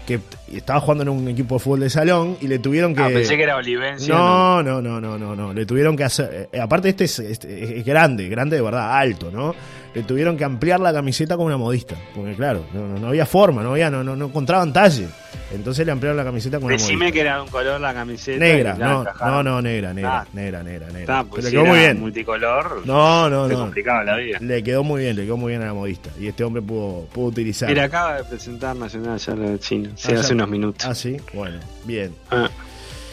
que 0.07 0.21
estaba 0.55 0.81
jugando 0.81 1.03
en 1.03 1.09
un 1.11 1.29
equipo 1.29 1.57
de 1.57 1.59
fútbol 1.59 1.81
de 1.81 1.91
salón 1.91 2.39
y 2.41 2.47
le 2.47 2.59
tuvieron 2.61 2.95
que... 2.95 3.03
Ah, 3.03 3.09
pensé 3.13 3.37
que 3.37 3.43
era 3.43 3.57
Olivencia. 3.57 4.15
No, 4.15 4.63
no, 4.63 4.81
no, 4.81 5.01
no, 5.01 5.19
no, 5.19 5.35
no. 5.37 5.53
Le 5.53 5.67
tuvieron 5.67 5.97
que 5.97 6.05
hacer. 6.05 6.49
eh, 6.53 6.61
aparte, 6.61 6.89
este 6.91 7.05
es, 7.05 7.19
este 7.19 7.79
es 7.81 7.85
grande, 7.85 8.29
grande 8.29 8.57
de 8.57 8.63
verdad, 8.63 8.97
alto, 8.97 9.31
¿no? 9.31 9.55
Le 9.99 10.05
tuvieron 10.05 10.37
que 10.37 10.45
ampliar 10.45 10.79
la 10.79 10.93
camiseta 10.93 11.37
con 11.37 11.47
una 11.47 11.57
modista. 11.57 11.97
Porque, 12.15 12.35
claro, 12.35 12.65
no, 12.73 12.87
no, 12.87 12.99
no 13.01 13.09
había 13.09 13.27
forma, 13.27 13.65
no 13.65 13.73
había, 13.73 13.91
no, 13.91 14.05
no, 14.05 14.15
no 14.15 14.27
encontraban 14.27 14.73
talle. 14.73 15.09
Entonces 15.53 15.85
le 15.85 15.91
ampliaron 15.91 16.17
la 16.17 16.23
camiseta 16.25 16.59
con 16.59 16.67
una 16.67 16.75
Decime 16.75 16.99
modista. 16.99 17.13
que 17.15 17.21
era 17.21 17.35
de 17.37 17.43
un 17.43 17.49
color 17.49 17.81
la 17.81 17.93
camiseta. 17.95 18.39
Negra, 18.39 18.75
no, 18.75 19.03
no, 19.05 19.43
no, 19.43 19.61
negra, 19.63 19.93
negra, 19.93 20.21
Ah. 20.21 20.27
negra, 20.33 20.63
negra, 20.63 20.87
negra. 20.87 21.01
Está, 21.01 21.19
Pero 21.23 21.31
pues 21.31 21.45
le 21.45 21.51
si 21.51 21.57
quedó 21.57 21.65
muy 21.67 21.79
bien. 21.81 21.99
multicolor, 22.01 22.83
No, 22.87 23.29
no, 23.29 23.49
no. 23.49 23.59
complicaba 23.59 24.05
la 24.05 24.17
vida. 24.19 24.39
Le 24.41 24.63
quedó 24.63 24.85
muy 24.85 25.03
bien, 25.03 25.17
le 25.17 25.25
quedó 25.25 25.37
muy 25.37 25.51
bien 25.51 25.63
a 25.63 25.67
la 25.67 25.75
modista. 25.75 26.11
Y 26.21 26.29
este 26.29 26.45
hombre 26.45 26.63
pudo, 26.63 27.07
pudo 27.13 27.27
utilizar. 27.27 27.69
Mira, 27.69 27.85
acaba 27.85 28.19
de 28.19 28.25
presentar 28.25 28.77
Nacional 28.77 29.19
ya 29.19 29.59
Chino, 29.59 29.91
sí, 29.97 30.13
Ah, 30.15 30.21
hace 30.21 30.33
unos 30.33 30.49
minutos. 30.49 30.87
Ah, 30.89 30.95
sí, 30.95 31.17
bueno, 31.35 31.59
bien. 31.85 32.15
Ah. 32.31 32.49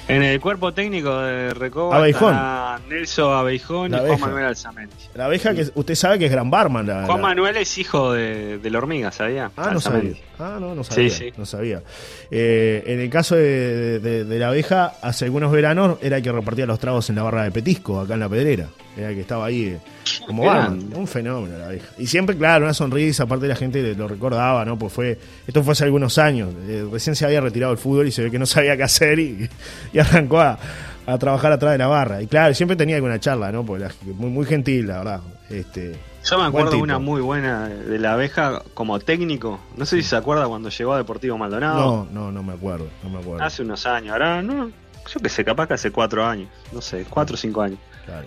En 0.07 0.21
el 0.21 0.39
cuerpo 0.39 0.71
técnico 0.71 1.17
de 1.19 1.51
Recoba 1.55 2.07
estará 2.07 2.79
Nelson 2.87 3.33
Abeijón 3.33 3.89
La 3.91 4.03
y 4.03 4.07
Juan. 4.07 4.19
Manuel 4.19 4.45
Alzamendi. 4.45 4.93
La 5.15 5.25
abeja 5.25 5.55
que 5.55 5.65
usted 5.73 5.95
sabe 5.95 6.19
que 6.19 6.25
es 6.27 6.31
gran 6.31 6.51
barman. 6.51 6.85
La, 6.85 7.05
Juan 7.07 7.21
la- 7.21 7.27
Manuel 7.29 7.57
es 7.57 7.75
hijo 7.79 8.13
de, 8.13 8.59
de 8.59 8.69
la 8.69 8.77
hormiga, 8.77 9.11
¿sabía? 9.11 9.49
Ah, 9.57 9.71
no 9.73 9.81
sabía. 9.81 10.13
Ah, 10.37 10.57
no, 10.59 10.75
no 10.75 10.83
sabía. 10.83 11.09
Sí, 11.09 11.15
sí. 11.29 11.33
No 11.37 11.45
sabía. 11.47 11.81
Eh, 12.29 12.83
en 12.85 12.99
el 12.99 13.09
caso 13.09 13.35
de, 13.35 13.99
de- 13.99 14.25
de 14.25 14.39
la 14.39 14.49
abeja, 14.49 14.93
hace 15.01 15.25
algunos 15.25 15.51
veranos 15.51 15.97
era 16.03 16.17
el 16.17 16.23
que 16.23 16.31
repartía 16.31 16.67
los 16.67 16.77
tragos 16.79 17.09
en 17.09 17.15
la 17.15 17.23
barra 17.23 17.43
de 17.43 17.51
petisco, 17.51 17.99
acá 17.99 18.13
en 18.13 18.19
la 18.19 18.29
pedrera. 18.29 18.67
Era 18.97 19.09
el 19.09 19.15
que 19.15 19.21
estaba 19.21 19.45
ahí 19.45 19.65
eh, 19.65 19.79
como 20.25 20.43
Qué. 20.43 20.49
Un 20.95 21.07
fenómeno 21.07 21.57
la 21.57 21.65
abeja. 21.65 21.87
Y 21.97 22.07
siempre, 22.07 22.37
claro, 22.37 22.63
una 22.65 22.73
sonrisa, 22.73 23.23
aparte 23.23 23.47
la 23.47 23.55
gente 23.55 23.93
lo 23.95 24.07
recordaba, 24.07 24.63
¿no? 24.63 24.77
Pues 24.79 24.93
fue, 24.93 25.19
esto 25.45 25.63
fue 25.63 25.73
hace 25.73 25.83
algunos 25.83 26.17
años. 26.17 26.53
Eh, 26.67 26.87
recién 26.91 27.15
se 27.15 27.25
había 27.25 27.41
retirado 27.41 27.71
el 27.73 27.77
fútbol 27.77 28.07
y 28.07 28.11
se 28.11 28.23
ve 28.23 28.31
que 28.31 28.39
no 28.39 28.45
sabía 28.45 28.77
qué 28.77 28.83
hacer 28.83 29.19
y, 29.19 29.49
y 29.93 29.99
arrancó 29.99 30.39
a, 30.39 30.57
a 31.05 31.17
trabajar 31.17 31.51
atrás 31.51 31.73
de 31.73 31.77
la 31.77 31.87
barra. 31.87 32.21
Y 32.21 32.27
claro, 32.27 32.53
siempre 32.53 32.75
tenía 32.77 32.95
alguna 32.95 33.19
charla, 33.19 33.51
¿no? 33.51 33.65
La- 33.77 33.91
muy, 34.05 34.29
muy 34.29 34.45
gentil, 34.45 34.87
la 34.87 34.97
verdad. 34.99 35.21
Este, 35.49 35.95
Yo 36.23 36.39
me 36.39 36.45
acuerdo 36.45 36.71
de 36.71 36.77
una 36.77 36.97
muy 36.97 37.21
buena 37.21 37.67
de 37.67 37.99
la 37.99 38.13
abeja 38.13 38.63
como 38.73 38.97
técnico. 38.99 39.59
No 39.77 39.85
sé 39.85 39.97
si 39.97 40.03
se 40.03 40.15
acuerda 40.15 40.47
cuando 40.47 40.69
llegó 40.69 40.93
a 40.93 40.97
Deportivo 40.97 41.37
Maldonado. 41.37 42.07
no, 42.11 42.21
no, 42.21 42.31
no 42.31 42.41
me 42.43 42.53
acuerdo, 42.53 42.87
no 43.03 43.09
me 43.09 43.19
acuerdo. 43.19 43.43
Hace 43.43 43.61
unos 43.61 43.85
años. 43.85 44.13
Ahora, 44.13 44.41
no, 44.41 44.69
yo 44.69 45.19
que 45.21 45.29
sé, 45.29 45.43
capaz 45.45 45.67
que 45.67 45.73
hace 45.75 45.91
cuatro 45.91 46.25
años. 46.25 46.49
No 46.71 46.81
sé, 46.81 47.05
cuatro 47.09 47.35
o 47.35 47.37
cinco 47.37 47.61
años. 47.61 47.77
Claro. 48.05 48.25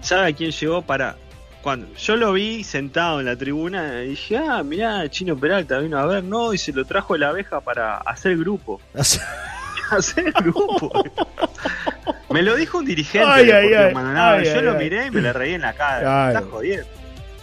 ¿Sabe 0.00 0.30
a 0.30 0.32
quién 0.32 0.50
llegó 0.50 0.82
para.? 0.82 1.16
Cuando 1.62 1.92
yo 1.96 2.16
lo 2.16 2.32
vi 2.34 2.62
sentado 2.62 3.18
en 3.20 3.26
la 3.26 3.36
tribuna 3.36 4.02
y 4.04 4.10
dije, 4.10 4.36
ah, 4.38 4.62
mirá, 4.62 5.08
Chino 5.10 5.36
Peralta 5.36 5.78
vino 5.80 5.98
a 5.98 6.06
ver, 6.06 6.22
no, 6.22 6.54
y 6.54 6.58
se 6.58 6.72
lo 6.72 6.84
trajo 6.84 7.16
la 7.16 7.28
abeja 7.30 7.60
para 7.60 7.96
hacer 7.98 8.36
grupo. 8.38 8.80
hacer 9.90 10.32
grupo. 10.32 10.90
me 12.30 12.42
lo 12.42 12.54
dijo 12.56 12.78
un 12.78 12.84
dirigente 12.84 13.26
Ay, 13.28 13.50
ay, 13.50 13.74
ay. 13.74 13.92
Maldonado, 13.94 14.40
Yo 14.42 14.62
lo 14.62 14.74
miré 14.74 15.06
y 15.06 15.10
me 15.10 15.20
le 15.20 15.32
reí 15.32 15.54
en 15.54 15.62
la 15.62 15.72
cara. 15.74 16.00
Claro. 16.00 16.38
Estás 16.38 16.50
jodiendo. 16.52 16.86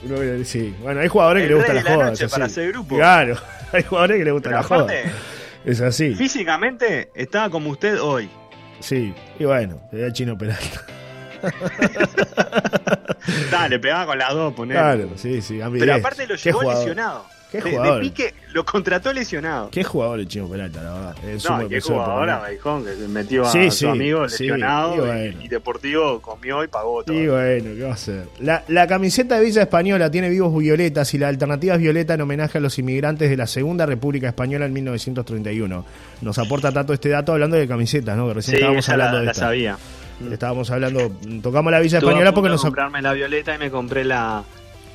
Que- 0.07 0.45
sí. 0.45 0.75
Bueno, 0.81 1.01
hay 1.01 1.07
jugadores 1.07 1.41
que 1.41 1.45
El 1.47 1.49
le 1.51 1.55
gusta 1.57 1.73
la 1.73 1.83
la 1.83 1.93
joda. 1.95 2.05
noche 2.11 2.29
para 2.29 2.45
hacer 2.45 2.71
grupo. 2.71 2.95
Claro, 2.95 3.37
hay 3.73 3.83
jugadores 3.83 4.17
que 4.17 4.23
le 4.25 4.31
gusta 4.31 4.49
Pero 4.49 4.61
la 4.61 4.63
joda. 4.67 4.81
aparte, 4.83 5.03
Es 5.65 5.81
así. 5.81 6.15
físicamente 6.15 7.09
estaba 7.15 7.49
como 7.49 7.69
usted 7.71 7.99
hoy. 8.01 8.29
Sí. 8.79 9.13
Y 9.39 9.43
bueno, 9.45 9.81
era 9.91 10.11
chino 10.13 10.37
Peralta. 10.37 10.85
Dale, 13.51 13.79
pegaba 13.79 14.05
con 14.05 14.17
las 14.17 14.33
dos, 14.33 14.53
poner. 14.53 14.77
Claro, 14.77 15.09
sí, 15.15 15.41
sí. 15.41 15.59
Pero 15.79 15.95
aparte 15.95 16.27
lo 16.27 16.35
llevó 16.35 16.59
jugador. 16.59 16.83
lesionado. 16.83 17.25
Qué 17.51 17.59
De- 17.61 17.69
de, 17.69 17.77
jugador. 17.77 18.01
pique 18.01 18.33
lo 18.53 18.65
contrató 18.65 19.13
lesionado. 19.13 19.69
Qué 19.69 19.83
jugador 19.83 20.19
el 20.19 20.27
chino 20.27 20.47
Peralta, 20.49 20.81
la 20.83 20.93
verdad. 20.93 21.15
En 21.25 21.39
su 21.39 21.53
No, 21.53 21.69
qué 21.69 21.79
jugador 21.79 22.41
Beijón, 22.49 22.83
que 22.83 22.95
se 22.95 23.07
metió 23.07 23.45
a 23.45 23.51
Sí, 23.51 23.71
su 23.71 23.77
sí, 23.77 23.85
amigo 23.85 24.23
lesionado 24.23 24.95
y 24.95 24.97
y, 24.97 25.01
bueno. 25.01 25.41
y 25.43 25.47
Deportivo 25.47 26.21
comió 26.21 26.63
y 26.63 26.67
pagó 26.67 27.03
todo. 27.03 27.15
Y 27.15 27.27
bueno, 27.27 27.69
¿qué 27.75 27.83
va 27.83 27.91
a 27.91 27.93
hacer? 27.93 28.25
La, 28.39 28.63
la 28.67 28.87
camiseta 28.87 29.39
de 29.39 29.45
Villa 29.45 29.61
Española 29.61 30.11
tiene 30.11 30.29
vivos 30.29 30.57
violetas 30.57 31.13
y 31.13 31.17
la 31.17 31.29
alternativa 31.29 31.75
es 31.75 31.79
violeta 31.81 32.15
en 32.15 32.21
homenaje 32.21 32.57
a 32.57 32.61
los 32.61 32.77
inmigrantes 32.79 33.29
de 33.29 33.37
la 33.37 33.47
Segunda 33.47 33.85
República 33.85 34.27
Española 34.27 34.65
en 34.65 34.73
1931. 34.73 35.85
Nos 36.21 36.37
aporta 36.39 36.71
Tato 36.73 36.93
este 36.93 37.09
dato 37.09 37.31
hablando 37.31 37.55
de 37.55 37.67
camisetas, 37.67 38.17
¿no? 38.17 38.27
Que 38.27 38.33
recién 38.33 38.55
estábamos 38.55 38.89
hablando 38.89 39.13
la, 39.13 39.19
de 39.19 39.25
la 39.27 39.31
esta. 39.31 39.45
sabía. 39.45 39.77
Estábamos 40.31 40.71
hablando, 40.71 41.11
tocamos 41.41 41.71
la 41.71 41.79
Villa 41.79 41.97
Española 41.99 42.33
porque 42.33 42.49
nos... 42.49 42.61
comprarme 42.61 43.01
la 43.01 43.13
violeta 43.13 43.53
y 43.55 43.57
me 43.57 43.69
compré 43.69 44.03
la, 44.05 44.43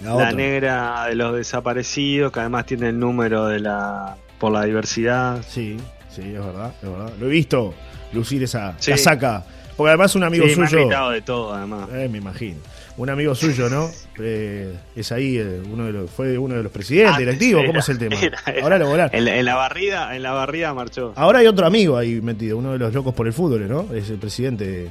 La 0.03 0.33
negra 0.33 1.07
de 1.09 1.15
los 1.15 1.35
desaparecidos, 1.37 2.33
que 2.33 2.41
además 2.41 2.67
tiene 2.67 2.89
el 2.89 2.99
número 2.99 3.47
de 3.47 3.61
la 3.61 4.17
por 4.39 4.53
la 4.53 4.65
diversidad. 4.65 5.43
Sí, 5.47 5.77
sí, 6.09 6.23
es 6.23 6.45
verdad, 6.45 6.73
es 6.83 6.91
verdad. 6.91 7.13
Lo 7.21 7.27
he 7.27 7.31
visto 7.31 7.75
lucir 8.13 8.43
esa 8.43 8.75
Sí. 8.79 8.91
casaca. 8.93 9.45
Porque 9.77 9.91
además 9.91 10.15
un 10.15 10.25
amigo 10.25 10.47
Sí, 10.49 10.57
me 10.59 10.67
suyo... 10.69 10.87
gritado 10.87 11.11
de 11.11 11.23
todo, 11.23 11.55
además. 11.55 11.89
Eh, 11.93 12.09
me 12.11 12.19
imagino. 12.19 12.59
Un 12.99 13.09
amigo 13.11 13.35
suyo, 13.35 13.69
¿no? 13.71 13.91
Eh, 14.23 14.75
es 14.95 15.13
ahí, 15.13 15.39
eh, 15.39 15.63
uno 15.73 15.87
de 15.87 15.93
los, 15.93 16.11
fue 16.11 16.37
uno 16.37 16.55
de 16.55 16.63
los 16.63 16.71
presidentes, 16.71 17.13
Antes 17.15 17.27
directivos, 17.27 17.65
¿cómo 17.65 17.79
es 17.79 17.89
el 17.89 17.99
tema? 17.99 18.17
era, 18.21 18.39
era. 18.47 18.63
Ahora 18.63 18.77
lo 18.79 18.89
volar. 18.89 19.11
En, 19.15 19.27
en 19.27 19.45
la 19.47 19.55
barrida, 19.55 20.15
en 20.15 20.23
la 20.23 20.33
barrida 20.33 20.75
marchó. 20.75 21.15
Ahora 21.17 21.39
hay 21.39 21.47
otro 21.47 21.67
amigo 21.67 21.97
ahí 21.97 22.21
metido, 22.21 22.59
uno 22.59 22.73
de 22.73 22.79
los 22.79 22.93
locos 22.93 23.15
por 23.15 23.27
el 23.27 23.33
fútbol, 23.33 23.67
¿no? 23.67 23.87
Es 23.95 24.11
el 24.11 24.19
presidente 24.19 24.89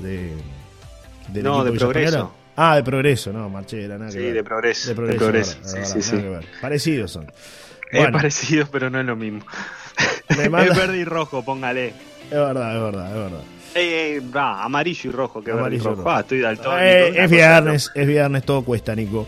de. 0.00 0.32
del 1.28 1.42
No, 1.44 1.64
de 1.64 1.72
Progreso. 1.72 2.08
Española. 2.16 2.30
Ah, 2.56 2.76
de 2.76 2.82
Progreso, 2.82 3.32
no, 3.32 3.48
Marchera, 3.50 3.98
nada 3.98 4.10
que 4.10 4.16
Sí, 4.18 4.24
ver. 4.24 4.34
de 4.34 4.44
progreso. 4.44 4.88
De 4.88 4.94
De 4.94 4.94
Progreso. 5.14 5.18
progreso. 5.58 5.58
Sí, 5.62 5.78
de 5.78 5.84
sí, 5.84 5.92
verdad, 5.92 6.00
sí. 6.02 6.10
nada 6.16 6.22
que 6.22 6.28
ver. 6.30 6.46
Parecidos 6.60 7.10
son. 7.12 7.24
Es 7.90 8.00
Bueno, 8.00 8.16
parecido, 8.16 8.66
pero 8.72 8.90
no 8.90 8.98
es 9.00 9.06
lo 9.06 9.14
mismo. 9.16 9.40
me 10.36 10.48
manda- 10.48 10.72
Es 10.72 10.76
verde 10.78 10.98
y 10.98 11.04
rojo, 11.04 11.44
póngale. 11.44 11.88
Es 11.88 12.30
verdad, 12.30 12.76
es 12.76 12.82
verdad, 12.82 13.08
es 13.08 13.14
verdad. 13.14 13.40
Va, 14.34 14.64
amarillo 14.64 15.10
y 15.10 15.12
rojo, 15.12 15.40
que 15.44 15.50
verde 15.50 15.58
y 15.58 15.60
Amarillo 15.60 15.84
rojo. 15.90 15.96
rojo. 15.96 16.10
Ah, 16.10 16.20
estoy 16.20 16.40
daltónico. 16.40 16.78
Eh, 16.82 17.24
es 17.24 17.30
viernes, 17.30 17.90
es 17.94 18.06
viernes, 18.06 18.42
todo 18.44 18.64
cuesta, 18.64 18.94
Nico. 18.94 19.26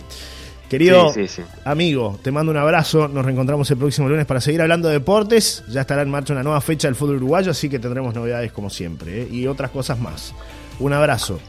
Querido 0.71 1.13
Sí, 1.13 1.29
sí, 1.29 1.43
sí. 1.43 1.49
amigo, 1.65 2.19
te 2.23 2.31
mando 2.31 2.51
un 2.53 2.59
abrazo. 2.59 3.09
Nos 3.09 3.25
reencontramos 3.25 3.71
el 3.71 3.77
próximo 3.79 4.09
lunes 4.09 4.25
para 4.27 4.41
seguir 4.41 4.61
hablando 4.63 4.89
de 4.89 4.95
deportes. 4.95 5.65
Ya 5.69 5.83
estará 5.83 6.01
en 6.03 6.11
marcha 6.11 6.33
una 6.33 6.43
nueva 6.43 6.61
fecha 6.63 6.89
del 6.89 6.95
fútbol 6.95 7.17
uruguayo, 7.17 7.51
así 7.51 7.69
que 7.71 7.79
tendremos 7.79 8.15
novedades 8.15 8.53
como 8.53 8.69
siempre 8.71 9.23
¿eh? 9.23 9.29
y 9.31 9.47
otras 9.47 9.71
cosas 9.71 9.99
más. 9.99 10.35
Un 10.79 10.93
abrazo. 10.93 11.41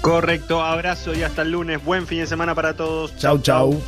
Correcto, 0.00 0.62
abrazo 0.62 1.14
y 1.14 1.22
hasta 1.22 1.42
el 1.42 1.52
lunes. 1.52 1.82
Buen 1.84 2.06
fin 2.06 2.20
de 2.20 2.26
semana 2.26 2.54
para 2.54 2.76
todos. 2.76 3.16
Chau, 3.16 3.38
chau. 3.38 3.80